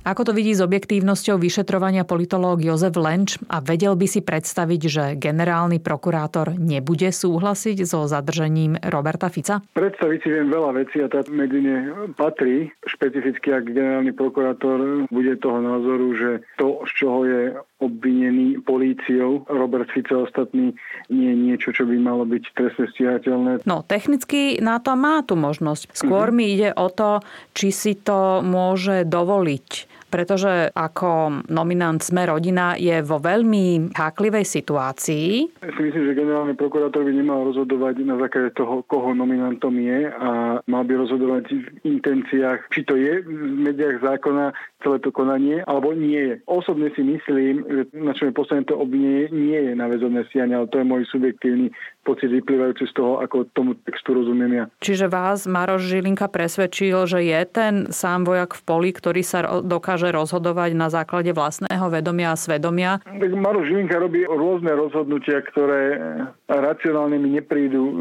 Ako 0.00 0.24
to 0.24 0.32
vidí 0.32 0.56
s 0.56 0.64
objektívnosťou 0.64 1.36
vyšetrovania 1.36 2.08
politológ 2.08 2.64
Jozef 2.64 2.96
Lenč 2.96 3.36
a 3.52 3.60
vedel 3.60 3.92
by 4.00 4.08
si 4.08 4.24
predstaviť, 4.24 4.80
že 4.88 5.04
generálny 5.20 5.76
prokurátor 5.76 6.56
nebude 6.56 7.12
súhlasiť 7.12 7.84
so 7.84 8.08
zadržením 8.08 8.80
Roberta 8.80 9.28
Fica? 9.28 9.60
Predstaviť 9.76 10.18
si 10.24 10.28
viem 10.32 10.48
veľa 10.48 10.72
vecí 10.72 11.04
a 11.04 11.08
tá 11.12 11.20
medzi 11.28 11.60
ne 11.60 12.08
patrí. 12.16 12.72
Špecificky, 12.88 13.52
ak 13.52 13.76
generálny 13.76 14.16
prokurátor 14.16 15.04
bude 15.12 15.36
toho 15.36 15.60
názoru, 15.60 16.16
že 16.16 16.30
to, 16.56 16.80
z 16.88 16.92
čoho 16.96 17.18
je 17.28 17.40
obvinený 17.80 18.60
políciou 18.62 19.48
Robert 19.48 19.88
Fico 19.90 20.28
ostatný 20.28 20.76
nie 21.08 21.32
je 21.32 21.36
niečo, 21.36 21.68
čo 21.72 21.88
by 21.88 21.96
malo 21.96 22.28
byť 22.28 22.44
trestne 22.54 22.86
stíhateľné. 22.92 23.64
No, 23.64 23.82
technicky 23.82 24.60
na 24.60 24.78
to 24.78 24.94
má 24.94 25.24
tú 25.24 25.34
možnosť. 25.34 25.96
Skôr 25.96 26.30
mm-hmm. 26.30 26.36
mi 26.36 26.44
ide 26.54 26.70
o 26.76 26.86
to, 26.92 27.24
či 27.56 27.72
si 27.72 27.92
to 27.96 28.44
môže 28.44 29.08
dovoliť 29.08 29.90
pretože 30.10 30.74
ako 30.74 31.40
nominant 31.48 32.02
Sme 32.02 32.26
rodina 32.26 32.74
je 32.74 32.98
vo 33.06 33.22
veľmi 33.22 33.94
háklivej 33.94 34.42
situácii. 34.42 35.28
Ja 35.62 35.70
si 35.70 35.80
myslím, 35.86 36.10
že 36.10 36.18
generálny 36.18 36.58
prokurátor 36.58 37.06
by 37.06 37.12
nemal 37.14 37.46
rozhodovať 37.46 38.02
na 38.02 38.18
základe 38.18 38.50
toho, 38.58 38.82
koho 38.90 39.14
nominantom 39.14 39.70
je 39.78 40.10
a 40.10 40.58
mal 40.66 40.82
by 40.82 40.92
rozhodovať 40.98 41.44
v 41.54 41.66
intenciách, 41.86 42.66
či 42.74 42.82
to 42.82 42.98
je 42.98 43.22
v 43.22 43.54
mediách 43.62 44.02
zákona 44.02 44.50
celé 44.80 44.98
to 45.00 45.12
konanie, 45.12 45.62
alebo 45.64 45.92
nie 45.92 46.18
je. 46.18 46.34
Osobne 46.48 46.90
si 46.96 47.04
myslím, 47.04 47.64
že 47.68 47.82
na 47.96 48.12
čo 48.16 48.28
je 48.28 48.36
postavené 48.36 48.64
to 48.66 48.76
obvinenie, 48.76 49.28
nie 49.32 49.60
je 49.70 49.72
na 49.76 49.86
väzobné 49.86 50.24
stianie, 50.28 50.56
ale 50.56 50.68
to 50.68 50.80
je 50.80 50.86
môj 50.88 51.04
subjektívny 51.12 51.72
pocit 52.04 52.32
vyplývajúci 52.32 52.88
z 52.88 52.96
toho, 52.96 53.20
ako 53.20 53.46
tomu 53.52 53.76
textu 53.84 54.16
rozumiem 54.16 54.52
ja. 54.56 54.64
Čiže 54.80 55.06
vás 55.12 55.44
Maroš 55.44 55.84
Žilinka 55.86 56.32
presvedčil, 56.32 57.04
že 57.04 57.20
je 57.20 57.40
ten 57.44 57.74
sám 57.92 58.24
vojak 58.24 58.56
v 58.56 58.62
poli, 58.64 58.90
ktorý 58.90 59.20
sa 59.20 59.60
dokáže 59.60 60.08
rozhodovať 60.08 60.72
na 60.72 60.88
základe 60.88 61.30
vlastného 61.36 61.86
vedomia 61.92 62.32
a 62.32 62.40
svedomia? 62.40 63.04
Tak 63.04 63.32
Maroš 63.36 63.68
Žilinka 63.68 64.00
robí 64.00 64.24
rôzne 64.24 64.72
rozhodnutia, 64.72 65.44
ktoré 65.44 66.00
racionálne 66.48 67.20
mi 67.20 67.36
neprídu 67.36 67.82
e, 67.84 67.92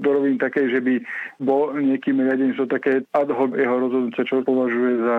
do 0.00 0.08
roviny 0.08 0.38
také, 0.38 0.70
že 0.70 0.78
by 0.78 0.94
bol 1.42 1.74
niekým 1.74 2.22
riadený, 2.22 2.54
čo 2.54 2.70
také 2.70 3.02
ad 3.12 3.28
hoc 3.28 3.52
jeho 3.58 3.76
rozhodnutia, 3.76 4.22
čo 4.24 4.46
považuje 4.46 5.02
za 5.02 5.16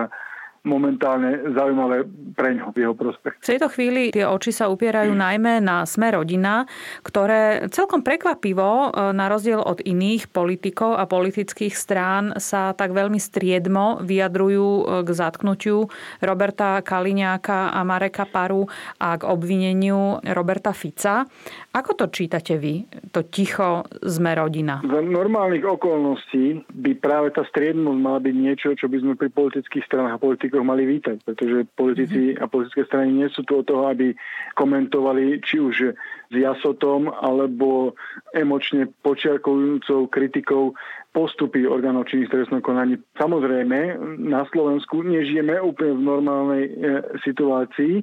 momentálne 0.60 1.56
zaujímavé 1.56 2.04
pre 2.36 2.52
ňo 2.52 2.76
v 2.76 2.84
jeho 2.84 2.92
prospech. 2.92 3.40
V 3.40 3.50
tejto 3.56 3.72
chvíli 3.72 4.12
tie 4.12 4.28
oči 4.28 4.52
sa 4.52 4.68
upierajú 4.68 5.16
najmä 5.16 5.64
na 5.64 5.88
Sme 5.88 6.12
rodina, 6.12 6.68
ktoré 7.00 7.72
celkom 7.72 8.04
prekvapivo, 8.04 8.92
e, 8.92 9.16
na 9.16 9.32
rozdiel 9.32 9.64
od 9.64 9.80
iných 9.80 10.28
politikov 10.28 11.00
a 11.00 11.08
politických 11.08 11.72
strán, 11.72 12.36
sa 12.36 12.76
tak 12.76 12.92
veľmi 12.92 13.16
striedmo 13.16 14.04
vyjadrujú 14.04 14.68
e, 14.68 14.82
k 15.00 15.08
zatknutiu 15.08 15.88
Roberta 16.20 16.84
Kaliňáka 16.84 17.72
a 17.72 17.80
Mareka 17.80 18.28
Paru 18.28 18.68
a 19.00 19.16
k 19.16 19.24
obvineniu 19.24 20.20
Roberta 20.36 20.76
Fica. 20.76 21.24
Ako 21.72 21.96
to 21.96 22.12
čítate 22.12 22.60
vy, 22.60 22.84
to 23.16 23.24
ticho 23.32 23.88
Sme 24.04 24.36
rodina? 24.36 24.84
Za 24.84 25.00
normálnych 25.00 25.64
okolností 25.64 26.68
by 26.68 26.92
práve 27.00 27.32
tá 27.32 27.48
striednosť 27.48 27.96
mala 27.96 28.20
byť 28.20 28.34
niečo, 28.36 28.68
čo 28.76 28.92
by 28.92 29.00
sme 29.00 29.12
pri 29.16 29.32
politických 29.32 29.88
stranách 29.88 30.18
a 30.18 30.22
politikách 30.22 30.49
politikoch 30.50 30.66
mali 30.66 30.82
vítať, 30.82 31.16
pretože 31.22 31.70
politici 31.78 32.34
a 32.34 32.50
politické 32.50 32.82
strany 32.90 33.22
nie 33.22 33.30
sú 33.30 33.46
tu 33.46 33.62
od 33.62 33.70
toho, 33.70 33.86
aby 33.86 34.10
komentovali 34.58 35.38
či 35.46 35.62
už 35.62 35.94
s 36.26 36.34
jasotom 36.34 37.06
alebo 37.06 37.94
emočne 38.34 38.90
počiarkujúcou 39.06 40.10
kritikou 40.10 40.74
postupy 41.14 41.70
orgánov 41.70 42.10
činných 42.10 42.34
trestnom 42.34 42.58
konaní. 42.58 42.98
Samozrejme, 43.14 44.02
na 44.18 44.42
Slovensku 44.50 45.06
nežijeme 45.06 45.54
úplne 45.62 45.94
v 45.94 46.02
normálnej 46.02 46.64
e, 46.66 46.72
situácii, 47.22 48.02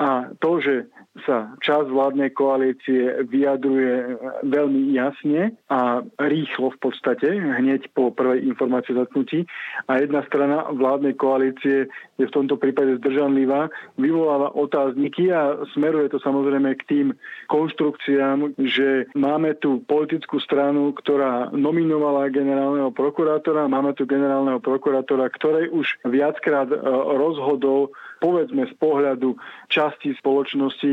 A 0.00 0.32
to, 0.40 0.60
že 0.60 0.88
sa 1.28 1.52
čas 1.60 1.84
vládnej 1.92 2.32
koalície 2.32 3.28
vyjadruje 3.28 4.16
veľmi 4.48 4.96
jasne 4.96 5.52
a 5.68 6.00
rýchlo 6.16 6.72
v 6.72 6.78
podstate, 6.88 7.28
hneď 7.36 7.92
po 7.92 8.08
prvej 8.16 8.48
informácii 8.48 8.96
zatknutí. 8.96 9.44
A 9.92 10.00
jedna 10.00 10.24
strana 10.24 10.72
vládnej 10.72 11.12
koalície 11.20 11.92
je 12.16 12.24
v 12.24 12.32
tomto 12.32 12.56
prípade 12.56 12.96
zdržanlivá, 12.96 13.68
vyvoláva 14.00 14.56
otázniky 14.56 15.28
a 15.28 15.60
smeruje 15.76 16.08
to 16.08 16.18
samozrejme 16.24 16.72
k 16.80 16.86
tým 16.88 17.06
konštrukciám, 17.52 18.56
že 18.56 19.12
máme 19.12 19.52
tu 19.60 19.84
politickú 19.84 20.40
stranu, 20.40 20.96
ktorá 20.96 21.52
nominovala 21.52 22.32
generálneho 22.32 22.88
prokurátora, 22.88 23.68
máme 23.68 23.92
tu 23.92 24.08
generálneho 24.08 24.64
prokurátora, 24.64 25.28
ktorý 25.28 25.68
už 25.76 26.00
viackrát 26.08 26.72
e, 26.72 26.76
rozhodol 27.20 27.92
povedzme 28.22 28.70
z 28.70 28.74
pohľadu 28.78 29.34
časti 29.66 30.14
spoločnosti, 30.14 30.90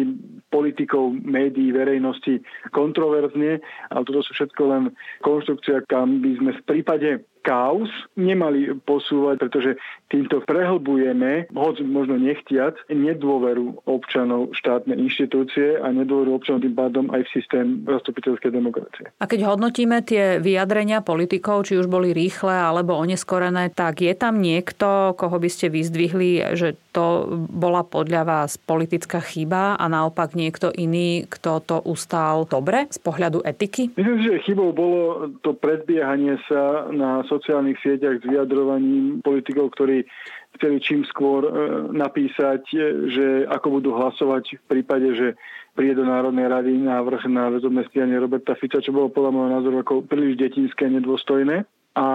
politikov, 0.50 1.14
médií, 1.14 1.70
verejnosti 1.70 2.42
kontroverzne, 2.74 3.62
ale 3.94 4.02
toto 4.10 4.26
sú 4.26 4.34
všetko 4.34 4.62
len 4.66 4.84
konštrukcia, 5.22 5.86
kam 5.86 6.26
by 6.26 6.32
sme 6.42 6.52
v 6.58 6.64
prípade 6.66 7.10
kaos 7.42 7.90
nemali 8.20 8.76
posúvať, 8.84 9.36
pretože 9.40 9.72
týmto 10.10 10.42
prehlbujeme, 10.44 11.48
hoď 11.54 11.86
možno 11.86 12.18
nechtiac, 12.18 12.76
nedôveru 12.90 13.86
občanov 13.86 14.52
štátne 14.58 14.98
inštitúcie 14.98 15.78
a 15.80 15.88
nedôveru 15.94 16.36
občanov 16.36 16.66
tým 16.66 16.76
pádom 16.76 17.06
aj 17.14 17.30
v 17.30 17.34
systém 17.34 17.66
zastupiteľskej 17.86 18.52
demokracie. 18.52 19.06
A 19.22 19.26
keď 19.30 19.54
hodnotíme 19.54 20.02
tie 20.02 20.42
vyjadrenia 20.42 21.06
politikov, 21.06 21.70
či 21.70 21.78
už 21.78 21.86
boli 21.86 22.12
rýchle 22.12 22.52
alebo 22.52 22.98
oneskorené, 22.98 23.70
tak 23.72 24.02
je 24.02 24.14
tam 24.18 24.42
niekto, 24.42 25.14
koho 25.16 25.38
by 25.38 25.50
ste 25.50 25.70
vyzdvihli, 25.70 26.58
že 26.58 26.76
to 26.90 27.30
bola 27.54 27.86
podľa 27.86 28.26
vás 28.26 28.58
politická 28.58 29.22
chyba 29.22 29.78
a 29.78 29.86
naopak 29.86 30.34
niekto 30.34 30.74
iný, 30.74 31.30
kto 31.30 31.62
to 31.62 31.78
ustál 31.86 32.50
dobre 32.50 32.90
z 32.90 32.98
pohľadu 32.98 33.46
etiky? 33.46 33.94
Myslím 33.94 34.20
že 34.20 34.42
chybou 34.44 34.74
bolo 34.74 35.30
to 35.46 35.54
predbiehanie 35.54 36.42
sa 36.50 36.90
na 36.90 37.22
sociálnych 37.40 37.80
sieťach 37.80 38.20
s 38.20 38.28
vyjadrovaním 38.28 39.24
politikov, 39.24 39.72
ktorí 39.72 40.04
chceli 40.60 40.78
čím 40.84 41.08
skôr 41.08 41.48
e, 41.48 41.52
napísať, 41.96 42.62
e, 42.76 42.78
že 43.08 43.26
ako 43.48 43.80
budú 43.80 43.96
hlasovať 43.96 44.60
v 44.60 44.64
prípade, 44.68 45.10
že 45.16 45.28
príde 45.72 45.96
do 45.96 46.06
Národnej 46.06 46.52
rady 46.52 46.76
návrh 46.76 47.32
na 47.32 47.48
väzobné 47.48 47.88
stíhanie 47.88 48.20
Roberta 48.20 48.60
Fica, 48.60 48.84
čo 48.84 48.92
bolo 48.92 49.08
podľa 49.08 49.32
môjho 49.32 49.52
názoru 49.56 49.76
ako 49.80 49.94
príliš 50.04 50.36
detinské 50.36 50.92
a 50.92 50.94
nedôstojné. 51.00 51.64
A 51.96 52.08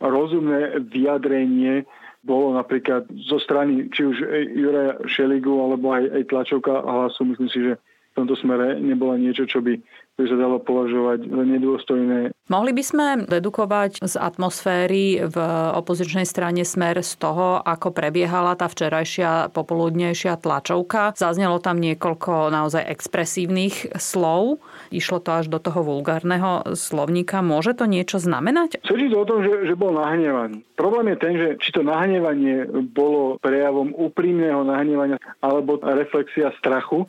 rozumné 0.00 0.80
vyjadrenie 0.84 1.88
bolo 2.26 2.52
napríklad 2.58 3.06
zo 3.26 3.38
strany 3.38 3.86
či 3.94 4.02
už 4.02 4.16
Juraja 4.52 4.98
Šeligu 5.06 5.54
alebo 5.62 5.94
aj, 5.94 6.04
aj 6.10 6.22
tlačovka 6.28 6.74
hlasu. 6.82 7.22
Myslím 7.24 7.50
si, 7.50 7.58
že 7.62 7.72
v 7.78 8.14
tomto 8.18 8.34
smere 8.36 8.80
nebola 8.82 9.14
niečo, 9.20 9.46
čo 9.46 9.62
by 9.62 9.78
by 10.16 10.24
sa 10.24 10.36
dalo 10.40 10.56
považovať 10.56 11.28
za 11.28 11.44
nedôstojné. 11.44 12.18
Mohli 12.48 12.72
by 12.72 12.82
sme 12.82 13.06
dedukovať 13.28 14.00
z 14.00 14.14
atmosféry 14.16 15.28
v 15.28 15.36
opozičnej 15.76 16.24
strane 16.24 16.64
smer 16.64 17.04
z 17.04 17.12
toho, 17.20 17.60
ako 17.60 17.92
prebiehala 17.92 18.56
tá 18.56 18.64
včerajšia 18.72 19.52
popoludnejšia 19.52 20.40
tlačovka. 20.40 21.12
Zaznelo 21.20 21.60
tam 21.60 21.82
niekoľko 21.84 22.48
naozaj 22.48 22.88
expresívnych 22.88 23.98
slov. 24.00 24.64
Išlo 24.88 25.20
to 25.20 25.30
až 25.36 25.52
do 25.52 25.60
toho 25.60 25.84
vulgárneho 25.84 26.64
slovníka. 26.72 27.44
Môže 27.44 27.76
to 27.76 27.84
niečo 27.84 28.16
znamenať? 28.16 28.80
Svedčí 28.88 29.12
to 29.12 29.20
o 29.20 29.28
tom, 29.28 29.44
že, 29.44 29.68
že 29.68 29.74
bol 29.76 29.92
nahnevaný. 29.92 30.64
Problém 30.80 31.12
je 31.12 31.18
ten, 31.20 31.34
že 31.36 31.48
či 31.60 31.76
to 31.76 31.84
nahnevanie 31.84 32.64
bolo 32.92 33.36
prejavom 33.44 33.92
úprimného 33.92 34.64
nahnevania 34.64 35.20
alebo 35.44 35.76
reflexia 35.82 36.52
strachu, 36.56 37.04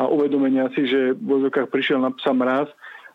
a 0.00 0.08
uvedomenia 0.08 0.72
si, 0.72 0.88
že 0.88 1.12
v 1.12 1.24
vozokách 1.24 1.68
prišiel 1.68 2.00
na 2.00 2.10
psa 2.14 2.32
mraz. 2.32 2.68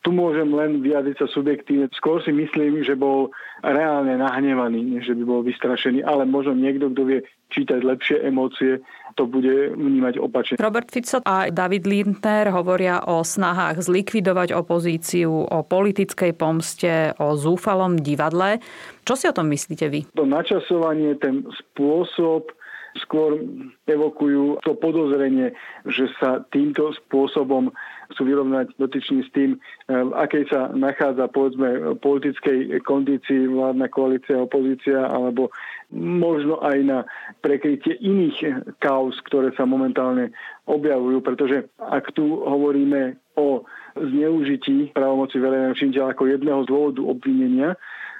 Tu 0.05 0.13
môžem 0.13 0.47
len 0.53 0.79
vyjadriť 0.79 1.19
sa 1.19 1.27
subjektívne. 1.27 1.89
Skôr 1.91 2.21
si 2.23 2.31
myslím, 2.31 2.85
že 2.85 2.93
bol 2.95 3.33
reálne 3.65 4.15
nahnevaný, 4.15 4.79
než 4.79 5.09
že 5.09 5.17
by 5.17 5.23
bol 5.25 5.41
vystrašený, 5.43 6.05
ale 6.05 6.23
možno 6.23 6.53
niekto, 6.53 6.93
kto 6.93 7.01
vie 7.03 7.19
čítať 7.49 7.81
lepšie 7.81 8.17
emócie, 8.23 8.79
to 9.17 9.25
bude 9.25 9.73
vnímať 9.73 10.21
opačne. 10.21 10.61
Robert 10.61 10.93
Fico 10.93 11.19
a 11.25 11.49
David 11.49 11.89
Lindner 11.89 12.53
hovoria 12.53 13.01
o 13.09 13.25
snahách 13.25 13.81
zlikvidovať 13.83 14.53
opozíciu, 14.53 15.33
o 15.33 15.59
politickej 15.65 16.31
pomste, 16.37 17.17
o 17.17 17.33
zúfalom 17.33 17.97
divadle. 17.97 18.61
Čo 19.03 19.17
si 19.17 19.25
o 19.25 19.33
tom 19.33 19.49
myslíte 19.49 19.89
vy? 19.89 20.05
To 20.13 20.29
načasovanie, 20.29 21.17
ten 21.17 21.43
spôsob, 21.51 22.53
skôr 23.03 23.41
evokujú 23.85 24.61
to 24.65 24.73
podozrenie, 24.77 25.53
že 25.85 26.09
sa 26.17 26.43
týmto 26.49 26.93
spôsobom 27.05 27.71
chcú 28.13 28.21
vyrovnať 28.23 28.71
dotyčný 28.79 29.27
s 29.27 29.29
tým, 29.35 29.59
v 29.91 30.11
akej 30.15 30.47
sa 30.47 30.71
nachádza 30.71 31.27
povedzme 31.27 31.99
politickej 31.99 32.79
kondícii 32.87 33.51
vládna 33.51 33.87
koalícia, 33.91 34.39
opozícia 34.39 35.07
alebo 35.07 35.51
možno 35.93 36.59
aj 36.63 36.77
na 36.83 36.99
prekrytie 37.43 37.99
iných 37.99 38.63
kaos, 38.79 39.15
ktoré 39.27 39.51
sa 39.55 39.67
momentálne 39.67 40.31
objavujú, 40.67 41.19
pretože 41.23 41.67
ak 41.79 42.15
tu 42.15 42.43
hovoríme 42.43 43.19
o 43.35 43.63
zneužití 43.95 44.91
právomoci 44.91 45.39
verejného 45.39 45.77
činiteľa 45.77 46.07
ako 46.15 46.23
jedného 46.27 46.59
z 46.63 46.69
dôvodu 46.69 47.01
obvinenia, 47.03 47.69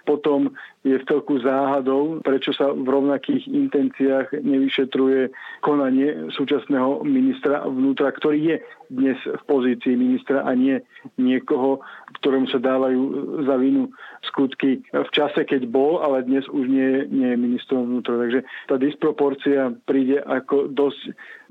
potom 0.08 0.56
je 0.88 0.97
v 1.04 1.08
celku 1.08 1.36
záhadou, 1.43 2.23
prečo 2.23 2.56
sa 2.56 2.71
v 2.71 2.88
rovnakých 2.88 3.43
intenciách 3.52 4.39
nevyšetruje 4.39 5.30
konanie 5.60 6.32
súčasného 6.32 7.04
ministra 7.04 7.67
vnútra, 7.67 8.15
ktorý 8.15 8.39
je 8.39 8.58
dnes 8.88 9.19
v 9.19 9.43
pozícii 9.43 10.00
ministra 10.00 10.47
a 10.47 10.56
nie 10.56 10.80
niekoho, 11.19 11.84
ktorému 12.23 12.47
sa 12.47 12.63
dávajú 12.63 13.02
za 13.43 13.56
vinu 13.60 13.91
skutky 14.23 14.80
v 14.91 15.10
čase, 15.12 15.43
keď 15.43 15.67
bol, 15.67 16.00
ale 16.00 16.23
dnes 16.23 16.47
už 16.47 16.65
nie, 16.71 17.04
nie 17.12 17.36
je 17.36 17.38
ministrom 17.38 17.84
vnútra. 17.84 18.15
Takže 18.15 18.39
tá 18.71 18.76
disproporcia 18.80 19.76
príde 19.84 20.23
ako 20.23 20.71
dosť 20.71 21.02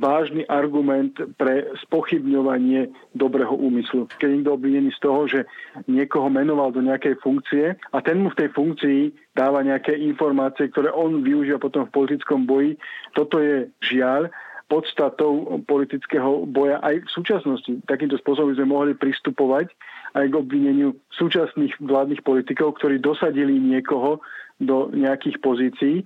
vážny 0.00 0.48
argument 0.48 1.16
pre 1.36 1.68
spochybňovanie 1.86 2.88
dobrého 3.12 3.52
úmyslu. 3.52 4.08
Keď 4.16 4.28
niekto 4.32 4.56
obvinený 4.56 4.90
z 4.96 5.00
toho, 5.00 5.20
že 5.28 5.40
niekoho 5.88 6.32
menoval 6.32 6.72
do 6.72 6.80
nejakej 6.80 7.20
funkcie 7.20 7.76
a 7.76 7.98
ten 8.00 8.20
mu 8.20 8.32
v 8.32 8.38
tej 8.40 8.48
funkcii 8.56 9.00
dáva 9.36 9.60
nejaké 9.60 9.92
informácie, 10.00 10.72
ktoré 10.72 10.88
on 10.88 11.20
využíva 11.20 11.60
potom 11.60 11.84
v 11.84 11.92
politickom 11.92 12.48
boji. 12.48 12.80
Toto 13.12 13.36
je 13.36 13.68
žiaľ 13.84 14.32
podstatou 14.66 15.62
politického 15.68 16.48
boja 16.48 16.82
aj 16.82 17.06
v 17.06 17.12
súčasnosti. 17.12 17.70
Takýmto 17.86 18.18
spôsobom 18.18 18.56
sme 18.56 18.66
mohli 18.66 18.92
pristupovať 18.98 19.70
aj 20.18 20.26
k 20.26 20.34
obvineniu 20.34 20.96
súčasných 21.14 21.78
vládnych 21.78 22.24
politikov, 22.26 22.80
ktorí 22.80 22.98
dosadili 22.98 23.60
niekoho 23.62 24.18
do 24.58 24.88
nejakých 24.90 25.36
pozícií 25.44 25.96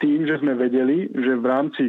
tým, 0.00 0.26
že 0.26 0.40
sme 0.40 0.56
vedeli, 0.56 1.06
že 1.12 1.36
v 1.36 1.46
rámci 1.46 1.84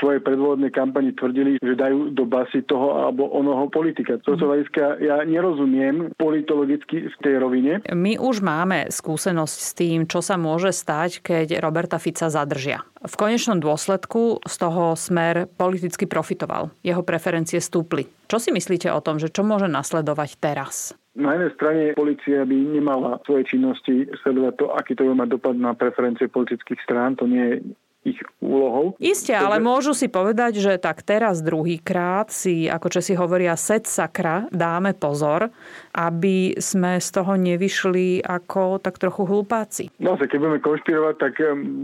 svojej 0.00 0.20
predvolebnej 0.24 0.72
kampani 0.72 1.12
tvrdili, 1.12 1.60
že 1.60 1.76
dajú 1.76 2.16
do 2.16 2.24
basy 2.24 2.64
toho 2.64 3.04
alebo 3.04 3.28
onoho 3.28 3.68
politika. 3.68 4.16
To 4.24 4.36
mm. 4.36 4.40
hľadiska 4.40 4.84
ja 5.04 5.16
nerozumiem 5.28 6.16
politologicky 6.16 7.12
v 7.12 7.16
tej 7.20 7.34
rovine. 7.36 7.84
My 7.92 8.16
už 8.16 8.40
máme 8.40 8.88
skúsenosť 8.88 9.56
s 9.60 9.70
tým, 9.76 10.08
čo 10.08 10.24
sa 10.24 10.40
môže 10.40 10.72
stať, 10.72 11.20
keď 11.20 11.60
Roberta 11.60 12.00
Fica 12.00 12.32
zadržia. 12.32 12.80
V 13.04 13.14
konečnom 13.20 13.60
dôsledku 13.60 14.40
z 14.48 14.54
toho 14.56 14.96
smer 14.96 15.44
politicky 15.44 16.08
profitoval. 16.08 16.72
Jeho 16.80 17.04
preferencie 17.04 17.60
stúpli. 17.60 18.08
Čo 18.24 18.40
si 18.40 18.48
myslíte 18.56 18.88
o 18.88 19.04
tom, 19.04 19.20
že 19.20 19.28
čo 19.28 19.44
môže 19.44 19.68
nasledovať 19.68 20.40
teraz? 20.40 20.96
Na 21.14 21.38
jednej 21.38 21.54
strane 21.54 21.82
policia 21.94 22.42
by 22.42 22.56
nemala 22.74 23.22
svoje 23.22 23.46
činnosti 23.46 24.10
sledovať 24.26 24.54
to, 24.58 24.66
aký 24.74 24.98
to 24.98 25.06
mať 25.14 25.38
dopad 25.38 25.54
na 25.54 25.70
preferencie 25.70 26.26
politických 26.26 26.82
strán. 26.82 27.14
To 27.22 27.30
nie 27.30 27.44
je 27.46 27.56
ich 28.04 28.20
úlohou. 28.44 28.92
Isté, 29.00 29.32
ale 29.32 29.56
môžu 29.58 29.96
si 29.96 30.12
povedať, 30.12 30.60
že 30.60 30.72
tak 30.76 31.00
teraz 31.00 31.40
druhýkrát 31.40 32.28
si, 32.28 32.68
ako 32.68 33.00
si 33.00 33.16
hovoria, 33.16 33.56
set 33.56 33.88
sakra 33.88 34.46
dáme 34.52 34.92
pozor, 34.92 35.48
aby 35.96 36.52
sme 36.60 37.00
z 37.00 37.08
toho 37.10 37.34
nevyšli 37.40 38.20
ako 38.20 38.78
tak 38.78 39.00
trochu 39.00 39.24
hlupáci. 39.24 39.88
No, 39.98 40.20
keď 40.20 40.36
budeme 40.36 40.60
konšpirovať, 40.60 41.14
tak 41.16 41.34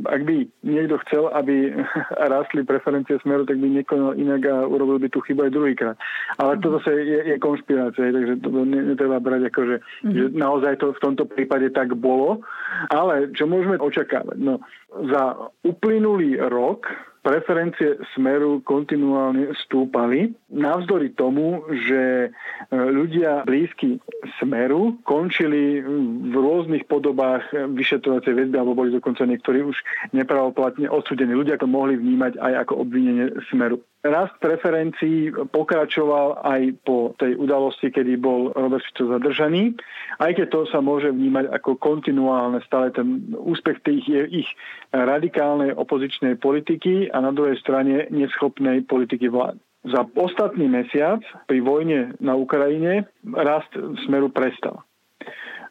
ak 0.07 0.21
by 0.29 0.37
niekto 0.63 1.01
chcel, 1.09 1.33
aby 1.33 1.73
rastli 2.35 2.63
preferencie 2.69 3.17
smeru, 3.25 3.49
tak 3.49 3.57
by 3.57 3.69
nekonal 3.73 4.13
inak 4.15 4.45
a 4.45 4.69
urobil 4.69 5.01
by 5.01 5.09
tú 5.09 5.25
chybu 5.25 5.49
aj 5.49 5.53
druhýkrát. 5.57 5.97
Ale 6.37 6.61
to 6.61 6.77
zase 6.79 6.93
je, 7.01 7.19
je 7.33 7.37
konšpirácia, 7.41 8.13
takže 8.13 8.45
to 8.45 8.49
netreba 8.69 9.17
brať 9.19 9.49
ako, 9.49 9.61
že, 9.65 9.77
mm-hmm. 9.81 10.13
že 10.13 10.25
naozaj 10.37 10.73
to 10.85 10.93
v 10.93 11.03
tomto 11.03 11.25
prípade 11.25 11.73
tak 11.73 11.97
bolo. 11.97 12.45
Ale 12.93 13.33
čo 13.33 13.49
môžeme 13.49 13.81
očakávať? 13.81 14.37
No, 14.37 14.61
za 14.91 15.51
uplynulý 15.63 16.37
rok 16.51 16.91
preferencie 17.21 18.01
Smeru 18.17 18.65
kontinuálne 18.65 19.53
stúpali, 19.65 20.33
navzdory 20.49 21.13
tomu, 21.13 21.69
že 21.85 22.27
e, 22.27 22.29
ľudia 22.73 23.45
blízky 23.45 24.01
Smeru 24.41 24.97
končili 25.05 25.85
v 25.85 26.35
rôznych 26.35 26.89
podobách 26.89 27.45
vyšetrovacej 27.53 28.33
väzby, 28.33 28.57
alebo 28.57 28.73
boli 28.73 28.91
dokonca 28.91 29.29
niektorí 29.29 29.61
už 29.61 29.77
nepravoplatne 30.17 30.89
odsudení. 30.89 31.37
Ľudia 31.37 31.61
to 31.61 31.69
mohli 31.69 32.01
vnímať 32.01 32.41
aj 32.41 32.53
ako 32.65 32.89
obvinenie 32.89 33.37
Smeru. 33.53 33.85
Rast 34.01 34.33
preferencií 34.41 35.29
pokračoval 35.53 36.41
aj 36.41 36.73
po 36.89 37.13
tej 37.21 37.37
udalosti, 37.37 37.93
kedy 37.93 38.17
bol 38.17 38.49
Robert 38.57 38.81
Fico 38.89 39.13
zadržaný, 39.13 39.77
aj 40.17 40.41
keď 40.41 40.47
to 40.49 40.61
sa 40.73 40.81
môže 40.81 41.13
vnímať 41.13 41.53
ako 41.53 41.77
kontinuálne 41.77 42.65
stále 42.65 42.97
ten 42.97 43.29
úspech 43.37 43.85
tých 43.85 44.09
ich 44.33 44.49
radikálnej 44.89 45.77
opozičnej 45.77 46.41
politiky 46.41 47.13
a 47.13 47.21
na 47.21 47.29
druhej 47.37 47.61
strane 47.61 48.09
neschopnej 48.09 48.89
politiky 48.89 49.29
vlády. 49.29 49.61
Za 49.85 50.09
ostatný 50.17 50.65
mesiac 50.65 51.21
pri 51.45 51.61
vojne 51.61 52.17
na 52.25 52.37
Ukrajine 52.41 53.05
rast 53.25 53.73
smeru 54.09 54.33
prestal. 54.33 54.81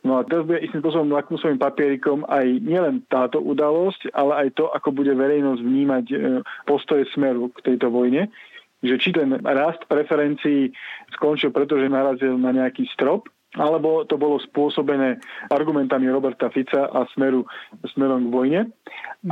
No 0.03 0.19
a 0.19 0.23
teraz 0.23 0.47
bude 0.47 0.63
istým 0.63 0.79
spôsobom 0.79 1.11
lakmusovým 1.11 1.59
papierikom 1.59 2.23
aj 2.31 2.45
nielen 2.63 3.03
táto 3.11 3.43
udalosť, 3.43 4.15
ale 4.15 4.47
aj 4.47 4.47
to, 4.55 4.71
ako 4.71 4.95
bude 4.95 5.11
verejnosť 5.11 5.59
vnímať 5.59 6.05
e, 6.07 6.15
postoje 6.63 7.03
smeru 7.11 7.51
k 7.51 7.73
tejto 7.73 7.91
vojne. 7.91 8.31
Že 8.79 8.95
či 8.95 9.09
ten 9.11 9.35
rast 9.43 9.83
preferencií 9.91 10.71
skončil, 11.19 11.51
pretože 11.51 11.91
narazil 11.91 12.39
na 12.39 12.55
nejaký 12.55 12.87
strop, 12.95 13.27
alebo 13.57 14.05
to 14.05 14.13
bolo 14.13 14.37
spôsobené 14.37 15.17
argumentami 15.49 16.05
Roberta 16.05 16.53
Fica 16.53 16.85
a 16.85 17.09
smeru, 17.17 17.49
smerom 17.97 18.29
k 18.29 18.33
vojne. 18.33 18.61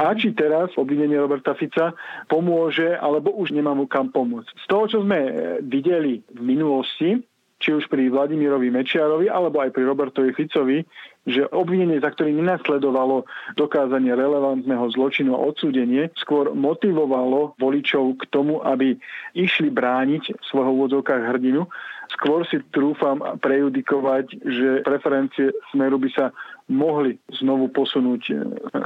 A 0.01 0.17
či 0.17 0.33
teraz 0.33 0.73
obvinenie 0.73 1.21
Roberta 1.21 1.53
Fica 1.53 1.93
pomôže, 2.25 2.97
alebo 2.97 3.29
už 3.37 3.53
nemá 3.53 3.77
mu 3.77 3.85
kam 3.85 4.09
pomôcť. 4.09 4.49
Z 4.57 4.65
toho, 4.65 4.83
čo 4.89 4.97
sme 5.05 5.19
videli 5.61 6.25
v 6.33 6.41
minulosti, 6.41 7.21
či 7.57 7.73
už 7.73 7.89
pri 7.89 8.13
Vladimirovi 8.13 8.69
Mečiarovi 8.69 9.27
alebo 9.27 9.61
aj 9.61 9.73
pri 9.73 9.83
Robertovi 9.89 10.31
Ficovi, 10.33 10.85
že 11.27 11.43
obvinenie, 11.51 11.99
za 11.99 12.13
ktorý 12.13 12.31
nenasledovalo 12.37 13.27
dokázanie 13.59 14.13
relevantného 14.15 14.87
zločinu 14.95 15.35
a 15.35 15.43
odsúdenie, 15.43 16.13
skôr 16.15 16.53
motivovalo 16.53 17.57
voličov 17.59 18.21
k 18.21 18.23
tomu, 18.31 18.63
aby 18.63 18.95
išli 19.35 19.67
brániť 19.67 20.39
svojho 20.47 20.71
úvodzovkách 20.71 21.35
hrdinu. 21.35 21.67
Skôr 22.15 22.47
si 22.47 22.63
trúfam 22.71 23.19
prejudikovať, 23.43 24.25
že 24.39 24.69
preferencie 24.87 25.51
smeru 25.75 25.99
by 25.99 26.09
sa 26.15 26.25
mohli 26.71 27.19
znovu 27.43 27.67
posunúť 27.67 28.21
e, 28.31 28.33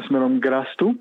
smerom 0.10 0.42
k 0.42 0.46
rastu 0.50 0.98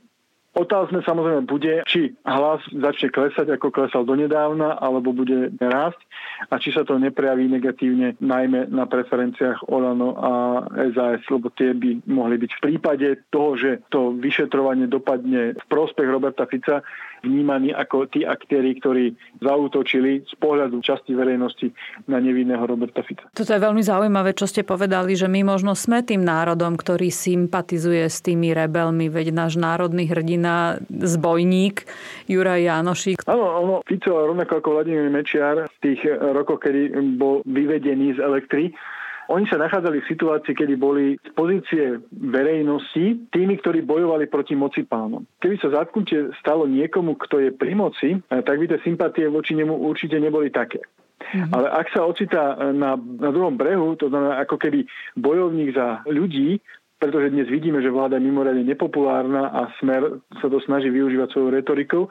Otázne 0.50 0.98
samozrejme 1.06 1.46
bude, 1.46 1.86
či 1.86 2.10
hlas 2.26 2.58
začne 2.74 3.14
klesať, 3.14 3.54
ako 3.54 3.70
klesal 3.70 4.02
donedávna, 4.02 4.82
alebo 4.82 5.14
bude 5.14 5.54
rásť 5.62 6.02
a 6.50 6.58
či 6.58 6.74
sa 6.74 6.82
to 6.82 6.98
neprejaví 6.98 7.46
negatívne 7.46 8.18
najmä 8.18 8.66
na 8.66 8.82
preferenciách 8.90 9.70
Olano 9.70 10.18
a 10.18 10.32
SAS, 10.90 11.22
lebo 11.30 11.54
tie 11.54 11.70
by 11.70 12.02
mohli 12.10 12.34
byť 12.42 12.50
v 12.58 12.62
prípade 12.66 13.08
toho, 13.30 13.54
že 13.54 13.86
to 13.94 14.10
vyšetrovanie 14.18 14.90
dopadne 14.90 15.54
v 15.54 15.64
prospech 15.70 16.10
Roberta 16.10 16.50
Fica, 16.50 16.82
vnímaní 17.20 17.68
ako 17.70 18.08
tí 18.08 18.24
aktéry, 18.24 18.80
ktorí 18.80 19.12
zautočili 19.44 20.24
z 20.24 20.34
pohľadu 20.40 20.80
časti 20.80 21.12
verejnosti 21.12 21.68
na 22.08 22.16
nevinného 22.16 22.64
Roberta 22.64 23.04
Fica. 23.04 23.28
Toto 23.36 23.52
je 23.52 23.60
veľmi 23.60 23.84
zaujímavé, 23.84 24.32
čo 24.32 24.48
ste 24.48 24.64
povedali, 24.64 25.12
že 25.12 25.28
my 25.28 25.44
možno 25.44 25.76
sme 25.76 26.00
tým 26.00 26.24
národom, 26.24 26.80
ktorý 26.80 27.12
sympatizuje 27.12 28.08
s 28.08 28.24
tými 28.24 28.56
rebelmi, 28.56 29.12
veď 29.12 29.36
náš 29.36 29.60
národný 29.60 30.08
hrdina, 30.08 30.39
zbojník 30.88 31.84
Juraj 32.30 32.64
Janošík. 32.64 33.26
Áno, 33.26 33.44
ono, 33.44 33.74
Fico 33.84 34.14
rovnako 34.14 34.60
ako 34.60 34.68
Vladimír 34.80 35.10
Mečiar 35.12 35.68
v 35.68 35.78
tých 35.82 36.00
rokoch, 36.08 36.64
kedy 36.64 36.94
bol 37.18 37.44
vyvedený 37.44 38.16
z 38.16 38.24
elektry, 38.24 38.72
oni 39.30 39.46
sa 39.46 39.62
nachádzali 39.62 40.02
v 40.02 40.10
situácii, 40.10 40.58
kedy 40.58 40.74
boli 40.74 41.14
z 41.22 41.30
pozície 41.38 42.02
verejnosti 42.10 43.30
tými, 43.30 43.62
ktorí 43.62 43.86
bojovali 43.86 44.26
proti 44.26 44.58
moci 44.58 44.82
pánom. 44.82 45.22
Keby 45.38 45.54
sa 45.62 45.70
zatknutie 45.70 46.34
stalo 46.42 46.66
niekomu, 46.66 47.14
kto 47.14 47.38
je 47.38 47.50
pri 47.54 47.78
moci, 47.78 48.18
eh, 48.18 48.42
tak 48.42 48.58
by 48.58 48.66
tie 48.66 48.82
sympatie 48.82 49.30
voči 49.30 49.54
nemu 49.54 49.70
určite 49.70 50.18
neboli 50.18 50.50
také. 50.50 50.82
Mm-hmm. 51.20 51.52
Ale 51.54 51.66
ak 51.70 51.86
sa 51.94 52.10
ocitá 52.10 52.58
eh, 52.58 52.74
na, 52.74 52.98
na 52.98 53.30
druhom 53.30 53.54
brehu, 53.54 53.94
to 53.94 54.10
znamená 54.10 54.42
ako 54.42 54.58
keby 54.58 54.82
bojovník 55.14 55.78
za 55.78 56.02
ľudí, 56.10 56.58
pretože 57.00 57.32
dnes 57.32 57.48
vidíme, 57.48 57.80
že 57.80 57.88
vláda 57.88 58.20
je 58.20 58.28
mimoriadne 58.28 58.60
nepopulárna 58.60 59.48
a 59.48 59.72
smer 59.80 60.20
sa 60.38 60.46
to 60.52 60.60
snaží 60.60 60.92
využívať 60.92 61.32
svojou 61.32 61.50
retorikou, 61.50 62.02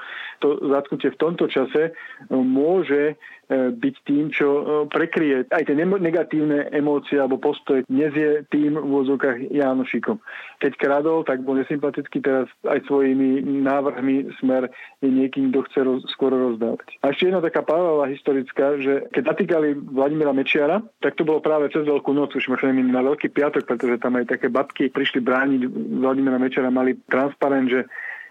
to 0.41 0.57
zatknutie 0.65 1.13
v 1.13 1.21
tomto 1.21 1.45
čase 1.45 1.93
môže 2.33 3.13
byť 3.49 3.95
tým, 4.05 4.29
čo 4.29 4.47
e, 4.47 4.63
prekrie 4.93 5.41
aj 5.49 5.65
tie 5.65 5.75
negatívne 5.75 6.69
emócie 6.69 7.17
alebo 7.17 7.41
postoje. 7.41 7.81
Dnes 7.89 8.13
je 8.13 8.45
tým 8.53 8.77
v 8.77 8.85
úvodzovkách 8.85 9.49
Jánošikom. 9.49 10.21
Keď 10.61 10.71
kradol, 10.77 11.25
tak 11.25 11.41
bol 11.41 11.57
nesympatický, 11.57 12.21
teraz 12.21 12.45
aj 12.69 12.85
svojimi 12.85 13.41
návrhmi 13.65 14.37
smer 14.37 14.69
je 15.01 15.09
niekým, 15.09 15.49
kto 15.49 15.65
chce 15.65 15.79
roz, 15.81 16.01
skôr 16.13 16.29
rozdávať. 16.29 17.01
A 17.01 17.09
ešte 17.09 17.33
jedna 17.33 17.41
taká 17.41 17.65
paralela 17.65 18.11
historická, 18.13 18.77
že 18.77 19.09
keď 19.09 19.23
natýkali 19.33 19.67
Vladimira 19.97 20.35
Mečiara, 20.35 20.85
tak 21.01 21.17
to 21.17 21.25
bolo 21.25 21.41
práve 21.41 21.73
cez 21.73 21.81
Veľkú 21.89 22.13
noc, 22.13 22.37
už 22.37 22.53
možno 22.53 22.69
na 22.69 23.01
Veľký 23.01 23.33
piatok, 23.33 23.65
pretože 23.65 23.97
tam 23.97 24.21
aj 24.21 24.29
také 24.29 24.53
babky 24.53 24.93
prišli 24.93 25.25
brániť 25.25 25.61
Vladimira 25.97 26.37
Mečiara, 26.37 26.69
mali 26.69 27.01
transparent, 27.09 27.65
že 27.71 27.81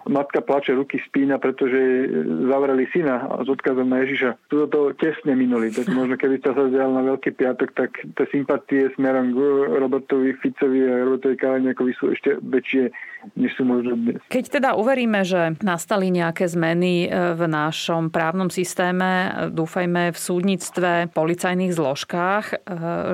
matka 0.07 0.41
plače, 0.41 0.75
ruky 0.75 1.03
spína, 1.03 1.39
pretože 1.43 2.07
zavreli 2.47 2.87
syna 2.95 3.43
s 3.43 3.49
odkazom 3.49 3.91
na 3.91 4.07
Ježiša. 4.07 4.49
Tuto 4.49 4.67
to 4.71 4.81
tesne 4.95 5.35
minuli, 5.35 5.75
tak 5.75 5.91
možno 5.99 6.15
keby 6.15 6.39
sa 6.41 6.55
zdial 6.55 6.95
na 6.95 7.03
Veľký 7.03 7.35
piatok, 7.35 7.69
tak 7.75 7.91
tie 8.15 8.27
sympatie 8.31 8.93
smerom 8.95 9.35
k 9.35 9.39
Robertovi 9.81 10.37
Ficovi 10.39 10.87
a 10.87 11.05
Robertovi 11.05 11.37
Kalaniakovi 11.37 11.93
sú 11.97 12.13
ešte 12.15 12.39
väčšie, 12.39 12.93
než 13.35 13.51
sú 13.59 13.67
možno 13.67 13.99
dnes. 13.99 14.21
Keď 14.31 14.61
teda 14.61 14.71
uveríme, 14.79 15.27
že 15.27 15.59
nastali 15.65 16.13
nejaké 16.13 16.47
zmeny 16.47 17.07
e, 17.07 17.35
v 17.35 17.43
našom 17.49 18.13
právnom 18.13 18.49
systéme, 18.53 19.33
dúfajme 19.51 20.15
v 20.15 20.19
súdnictve, 20.19 20.91
policajných 21.13 21.73
zložkách, 21.73 22.45
e, 22.53 22.57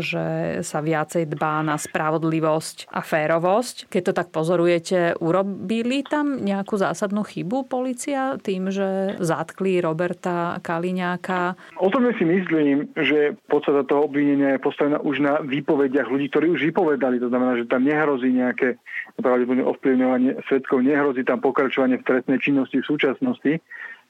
že 0.02 0.24
sa 0.66 0.78
viacej 0.82 1.30
dbá 1.30 1.64
na 1.64 1.78
spravodlivosť 1.78 2.90
a 2.90 3.00
férovosť. 3.00 3.88
Keď 3.88 4.02
to 4.10 4.12
tak 4.12 4.28
pozorujete, 4.34 5.18
urobili 5.22 6.02
tam 6.04 6.42
nejakú 6.42 6.73
nejakú 6.74 6.90
zásadnú 6.90 7.22
chybu 7.22 7.70
policia 7.70 8.34
tým, 8.42 8.66
že 8.74 9.14
zatkli 9.22 9.78
Roberta 9.78 10.58
Kaliňáka? 10.58 11.54
O 11.78 11.86
tom 11.86 12.10
si 12.18 12.26
myslím, 12.26 12.90
že 12.98 13.38
podstata 13.46 13.86
toho 13.86 14.10
obvinenia 14.10 14.58
je 14.58 14.64
postavená 14.66 14.98
už 14.98 15.22
na 15.22 15.38
výpovediach 15.46 16.10
ľudí, 16.10 16.26
ktorí 16.34 16.50
už 16.50 16.74
vypovedali. 16.74 17.22
To 17.22 17.30
znamená, 17.30 17.54
že 17.54 17.70
tam 17.70 17.86
nehrozí 17.86 18.34
nejaké 18.34 18.82
pravdepodobne 19.22 19.62
ovplyvňovanie 19.70 20.42
svetkov, 20.50 20.82
nehrozí 20.82 21.22
tam 21.22 21.38
pokračovanie 21.38 22.02
v 22.02 22.06
trestnej 22.10 22.42
činnosti 22.42 22.82
v 22.82 22.88
súčasnosti. 22.90 23.52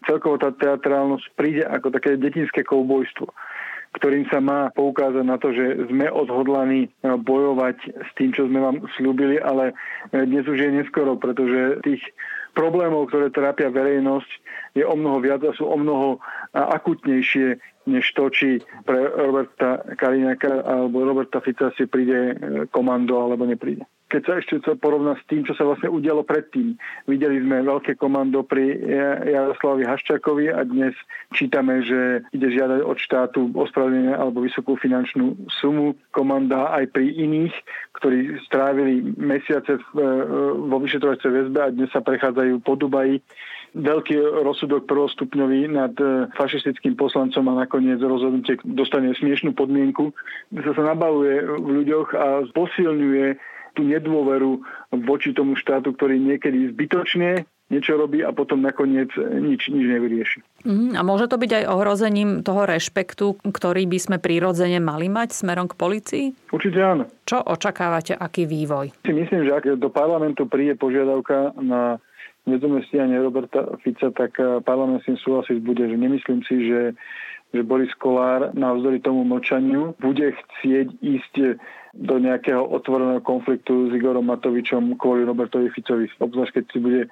Celkovo 0.09 0.41
tá 0.41 0.57
teatrálnosť 0.57 1.37
príde 1.37 1.69
ako 1.69 1.93
také 1.93 2.17
detinské 2.17 2.65
koubojstvo 2.65 3.29
ktorým 3.95 4.27
sa 4.27 4.43
má 4.43 4.75
poukázať 4.75 5.23
na 5.23 5.39
to, 5.39 5.55
že 5.55 5.87
sme 5.87 6.11
odhodlaní 6.11 6.91
bojovať 7.07 7.79
s 7.95 8.11
tým, 8.19 8.35
čo 8.35 8.51
sme 8.51 8.59
vám 8.59 8.83
slúbili, 8.99 9.39
ale 9.39 9.71
dnes 10.11 10.43
už 10.51 10.59
je 10.59 10.71
neskoro, 10.83 11.15
pretože 11.15 11.79
tých 11.87 12.03
problémov, 12.55 13.11
ktoré 13.11 13.35
trápia 13.35 13.69
verejnosť, 13.69 14.31
je 14.79 14.87
o 14.87 14.95
mnoho 14.95 15.19
viac 15.21 15.43
a 15.45 15.53
sú 15.53 15.67
o 15.67 15.77
mnoho 15.77 16.23
akutnejšie 16.55 17.59
než 17.85 18.05
to, 18.17 18.33
či 18.33 18.49
pre 18.89 18.97
Roberta 19.13 19.85
Kaliňaka 20.01 20.65
alebo 20.65 21.05
Roberta 21.05 21.45
Fica 21.45 21.69
si 21.77 21.85
príde 21.85 22.33
e, 22.33 22.35
komando 22.73 23.21
alebo 23.21 23.45
nepríde. 23.45 23.85
Keď 24.15 24.23
sa 24.23 24.39
ešte 24.39 24.63
to 24.63 24.79
porovná 24.79 25.19
s 25.19 25.27
tým, 25.27 25.43
čo 25.43 25.59
sa 25.59 25.67
vlastne 25.67 25.91
udialo 25.91 26.23
predtým. 26.23 26.79
Videli 27.11 27.43
sme 27.43 27.67
veľké 27.67 27.99
komando 27.99 28.47
pri 28.47 28.79
Jaroslavovi 29.27 29.83
Haščákovi 29.83 30.55
a 30.55 30.63
dnes 30.63 30.95
čítame, 31.35 31.83
že 31.83 32.23
ide 32.31 32.47
žiadať 32.55 32.87
od 32.87 32.95
štátu 32.95 33.51
ospravedlnenie 33.59 34.15
alebo 34.15 34.47
vysokú 34.47 34.79
finančnú 34.79 35.35
sumu. 35.59 35.99
Komanda 36.15 36.71
aj 36.79 36.95
pri 36.95 37.11
iných, 37.11 37.55
ktorí 37.99 38.39
strávili 38.47 39.03
mesiace 39.19 39.75
e, 39.75 39.83
vo 40.63 40.79
vyšetrovacej 40.79 41.31
väzbe 41.35 41.59
a 41.59 41.75
dnes 41.75 41.91
sa 41.91 41.99
prechádzajú 41.99 42.63
po 42.63 42.79
Dubaji 42.79 43.19
veľký 43.75 44.47
rozsudok 44.47 44.87
prvostupňový 44.87 45.75
nad 45.75 45.91
e, 45.99 46.31
fašistickým 46.39 46.95
poslancom 46.95 47.51
a 47.51 47.67
nakoniec 47.67 47.99
rozhodnutie 47.99 48.63
dostane 48.63 49.11
smiešnú 49.19 49.59
podmienku, 49.59 50.15
sa 50.55 50.71
sa 50.71 50.95
nabavuje 50.95 51.43
v 51.43 51.69
ľuďoch 51.83 52.09
a 52.15 52.27
posilňuje 52.55 53.54
tú 53.75 53.83
nedôveru 53.83 54.63
voči 55.05 55.35
tomu 55.35 55.59
štátu, 55.59 55.93
ktorý 55.93 56.17
niekedy 56.17 56.71
zbytočne 56.73 57.45
niečo 57.73 57.97
robí 57.97 58.21
a 58.21 58.31
potom 58.31 58.61
nakoniec 58.61 59.09
nič, 59.19 59.73
nič 59.73 59.85
nevyrieši. 59.89 60.39
Mm, 60.69 60.95
a 60.95 61.03
môže 61.03 61.27
to 61.27 61.41
byť 61.41 61.51
aj 61.59 61.65
ohrozením 61.73 62.31
toho 62.45 62.69
rešpektu, 62.69 63.41
ktorý 63.41 63.89
by 63.89 63.99
sme 63.99 64.17
prirodzene 64.21 64.79
mali 64.79 65.09
mať 65.09 65.33
smerom 65.33 65.67
k 65.67 65.75
policii? 65.75 66.27
Určite 66.53 66.79
áno. 66.79 67.05
Čo 67.25 67.41
očakávate, 67.41 68.15
aký 68.15 68.45
vývoj? 68.45 68.93
Si 69.03 69.13
myslím, 69.13 69.49
že 69.49 69.53
ak 69.57 69.65
do 69.81 69.89
parlamentu 69.89 70.45
príde 70.45 70.77
požiadavka 70.77 71.57
na 71.59 71.99
nezamestnanie 72.45 73.17
Roberta 73.25 73.81
Fica, 73.81 74.13
tak 74.13 74.37
eh, 74.37 74.61
parlament 74.61 75.01
s 75.01 75.09
tým 75.09 75.19
súhlasiť 75.19 75.59
bude, 75.65 75.89
že 75.89 75.97
nemyslím 75.97 76.45
si, 76.45 76.69
že 76.69 76.81
že 77.55 77.63
Boris 77.63 77.95
Kolár 78.03 78.51
navzdory 78.51 78.99
tomu 78.99 79.23
mlčaniu 79.23 79.95
bude 80.03 80.35
chcieť 80.35 80.91
ísť 80.99 81.35
do 81.95 82.19
nejakého 82.19 82.61
otvoreného 82.61 83.23
konfliktu 83.23 83.89
s 83.89 83.95
Igorom 83.95 84.27
Matovičom 84.27 84.99
kvôli 84.99 85.23
Robertovi 85.23 85.71
Ficovi. 85.71 86.11
Obzvlášť 86.19 86.61
keď 86.61 86.65
si 86.75 86.79
bude 86.83 87.03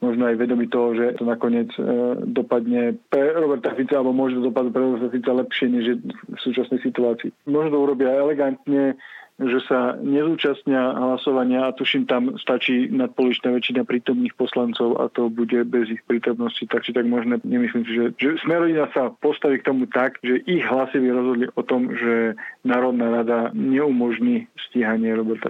možno 0.00 0.32
aj 0.32 0.40
vedomý 0.40 0.66
toho, 0.72 0.96
že 0.96 1.20
to 1.20 1.28
nakoniec 1.28 1.68
e, 1.76 1.82
dopadne 2.24 2.96
pre 3.12 3.36
Roberta 3.36 3.76
Fica, 3.76 4.00
alebo 4.00 4.16
môže 4.16 4.40
to 4.40 4.48
dopadnúť 4.48 4.72
pre 4.72 4.82
Roberta 4.82 5.08
Fica 5.12 5.32
lepšie, 5.36 5.66
než 5.68 5.84
v 6.00 6.38
súčasnej 6.40 6.80
situácii. 6.80 7.30
Možno 7.44 7.68
to 7.76 7.78
urobia 7.84 8.16
elegantne, 8.16 8.96
že 9.40 9.64
sa 9.64 9.96
nezúčastnia 10.04 10.92
hlasovania 10.92 11.72
a 11.72 11.74
tuším 11.74 12.04
tam 12.04 12.36
stačí 12.36 12.92
nadpoličná 12.92 13.56
väčšina 13.56 13.88
prítomných 13.88 14.36
poslancov 14.36 15.00
a 15.00 15.08
to 15.08 15.32
bude 15.32 15.56
bez 15.72 15.88
ich 15.88 16.04
prítomnosti. 16.04 16.60
Takže 16.68 16.92
tak 16.92 17.08
možné, 17.08 17.40
nemyslím 17.40 17.82
si, 17.88 17.92
že, 17.96 18.04
že 18.20 18.28
Smerodina 18.44 18.92
sa 18.92 19.08
postaví 19.16 19.64
k 19.64 19.66
tomu 19.72 19.88
tak, 19.88 20.20
že 20.20 20.44
ich 20.44 20.60
hlasy 20.60 21.00
by 21.00 21.08
rozhodli 21.08 21.46
o 21.56 21.62
tom, 21.64 21.88
že 21.88 22.36
Národná 22.68 23.24
rada 23.24 23.48
neumožní 23.56 24.44
stíhanie 24.68 25.16
Roberta. 25.16 25.48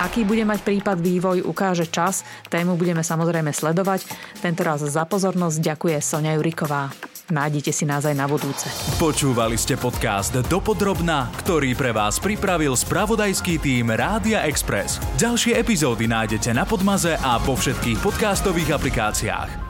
Aký 0.00 0.24
bude 0.24 0.48
mať 0.48 0.64
prípad 0.64 0.96
vývoj, 0.96 1.44
ukáže 1.44 1.84
čas. 1.92 2.24
Tému 2.48 2.80
budeme 2.80 3.04
samozrejme 3.04 3.52
sledovať. 3.52 4.08
Tentoraz 4.40 4.80
za 4.80 5.04
pozornosť 5.04 5.60
ďakuje 5.60 6.00
Sonia 6.00 6.40
Juriková. 6.40 6.88
Nájdite 7.30 7.70
si 7.70 7.86
nás 7.86 8.02
aj 8.04 8.14
na 8.18 8.26
budúce. 8.26 8.66
Počúvali 8.98 9.54
ste 9.54 9.78
podcast 9.78 10.34
Dopodrobna, 10.50 11.30
ktorý 11.40 11.78
pre 11.78 11.94
vás 11.94 12.18
pripravil 12.18 12.74
spravodajský 12.74 13.62
tým 13.62 13.94
Rádia 13.94 14.44
Express. 14.44 14.98
Ďalšie 15.16 15.56
epizódy 15.56 16.10
nájdete 16.10 16.50
na 16.50 16.66
Podmaze 16.66 17.14
a 17.14 17.38
vo 17.38 17.54
všetkých 17.54 18.02
podcastových 18.02 18.74
aplikáciách. 18.76 19.69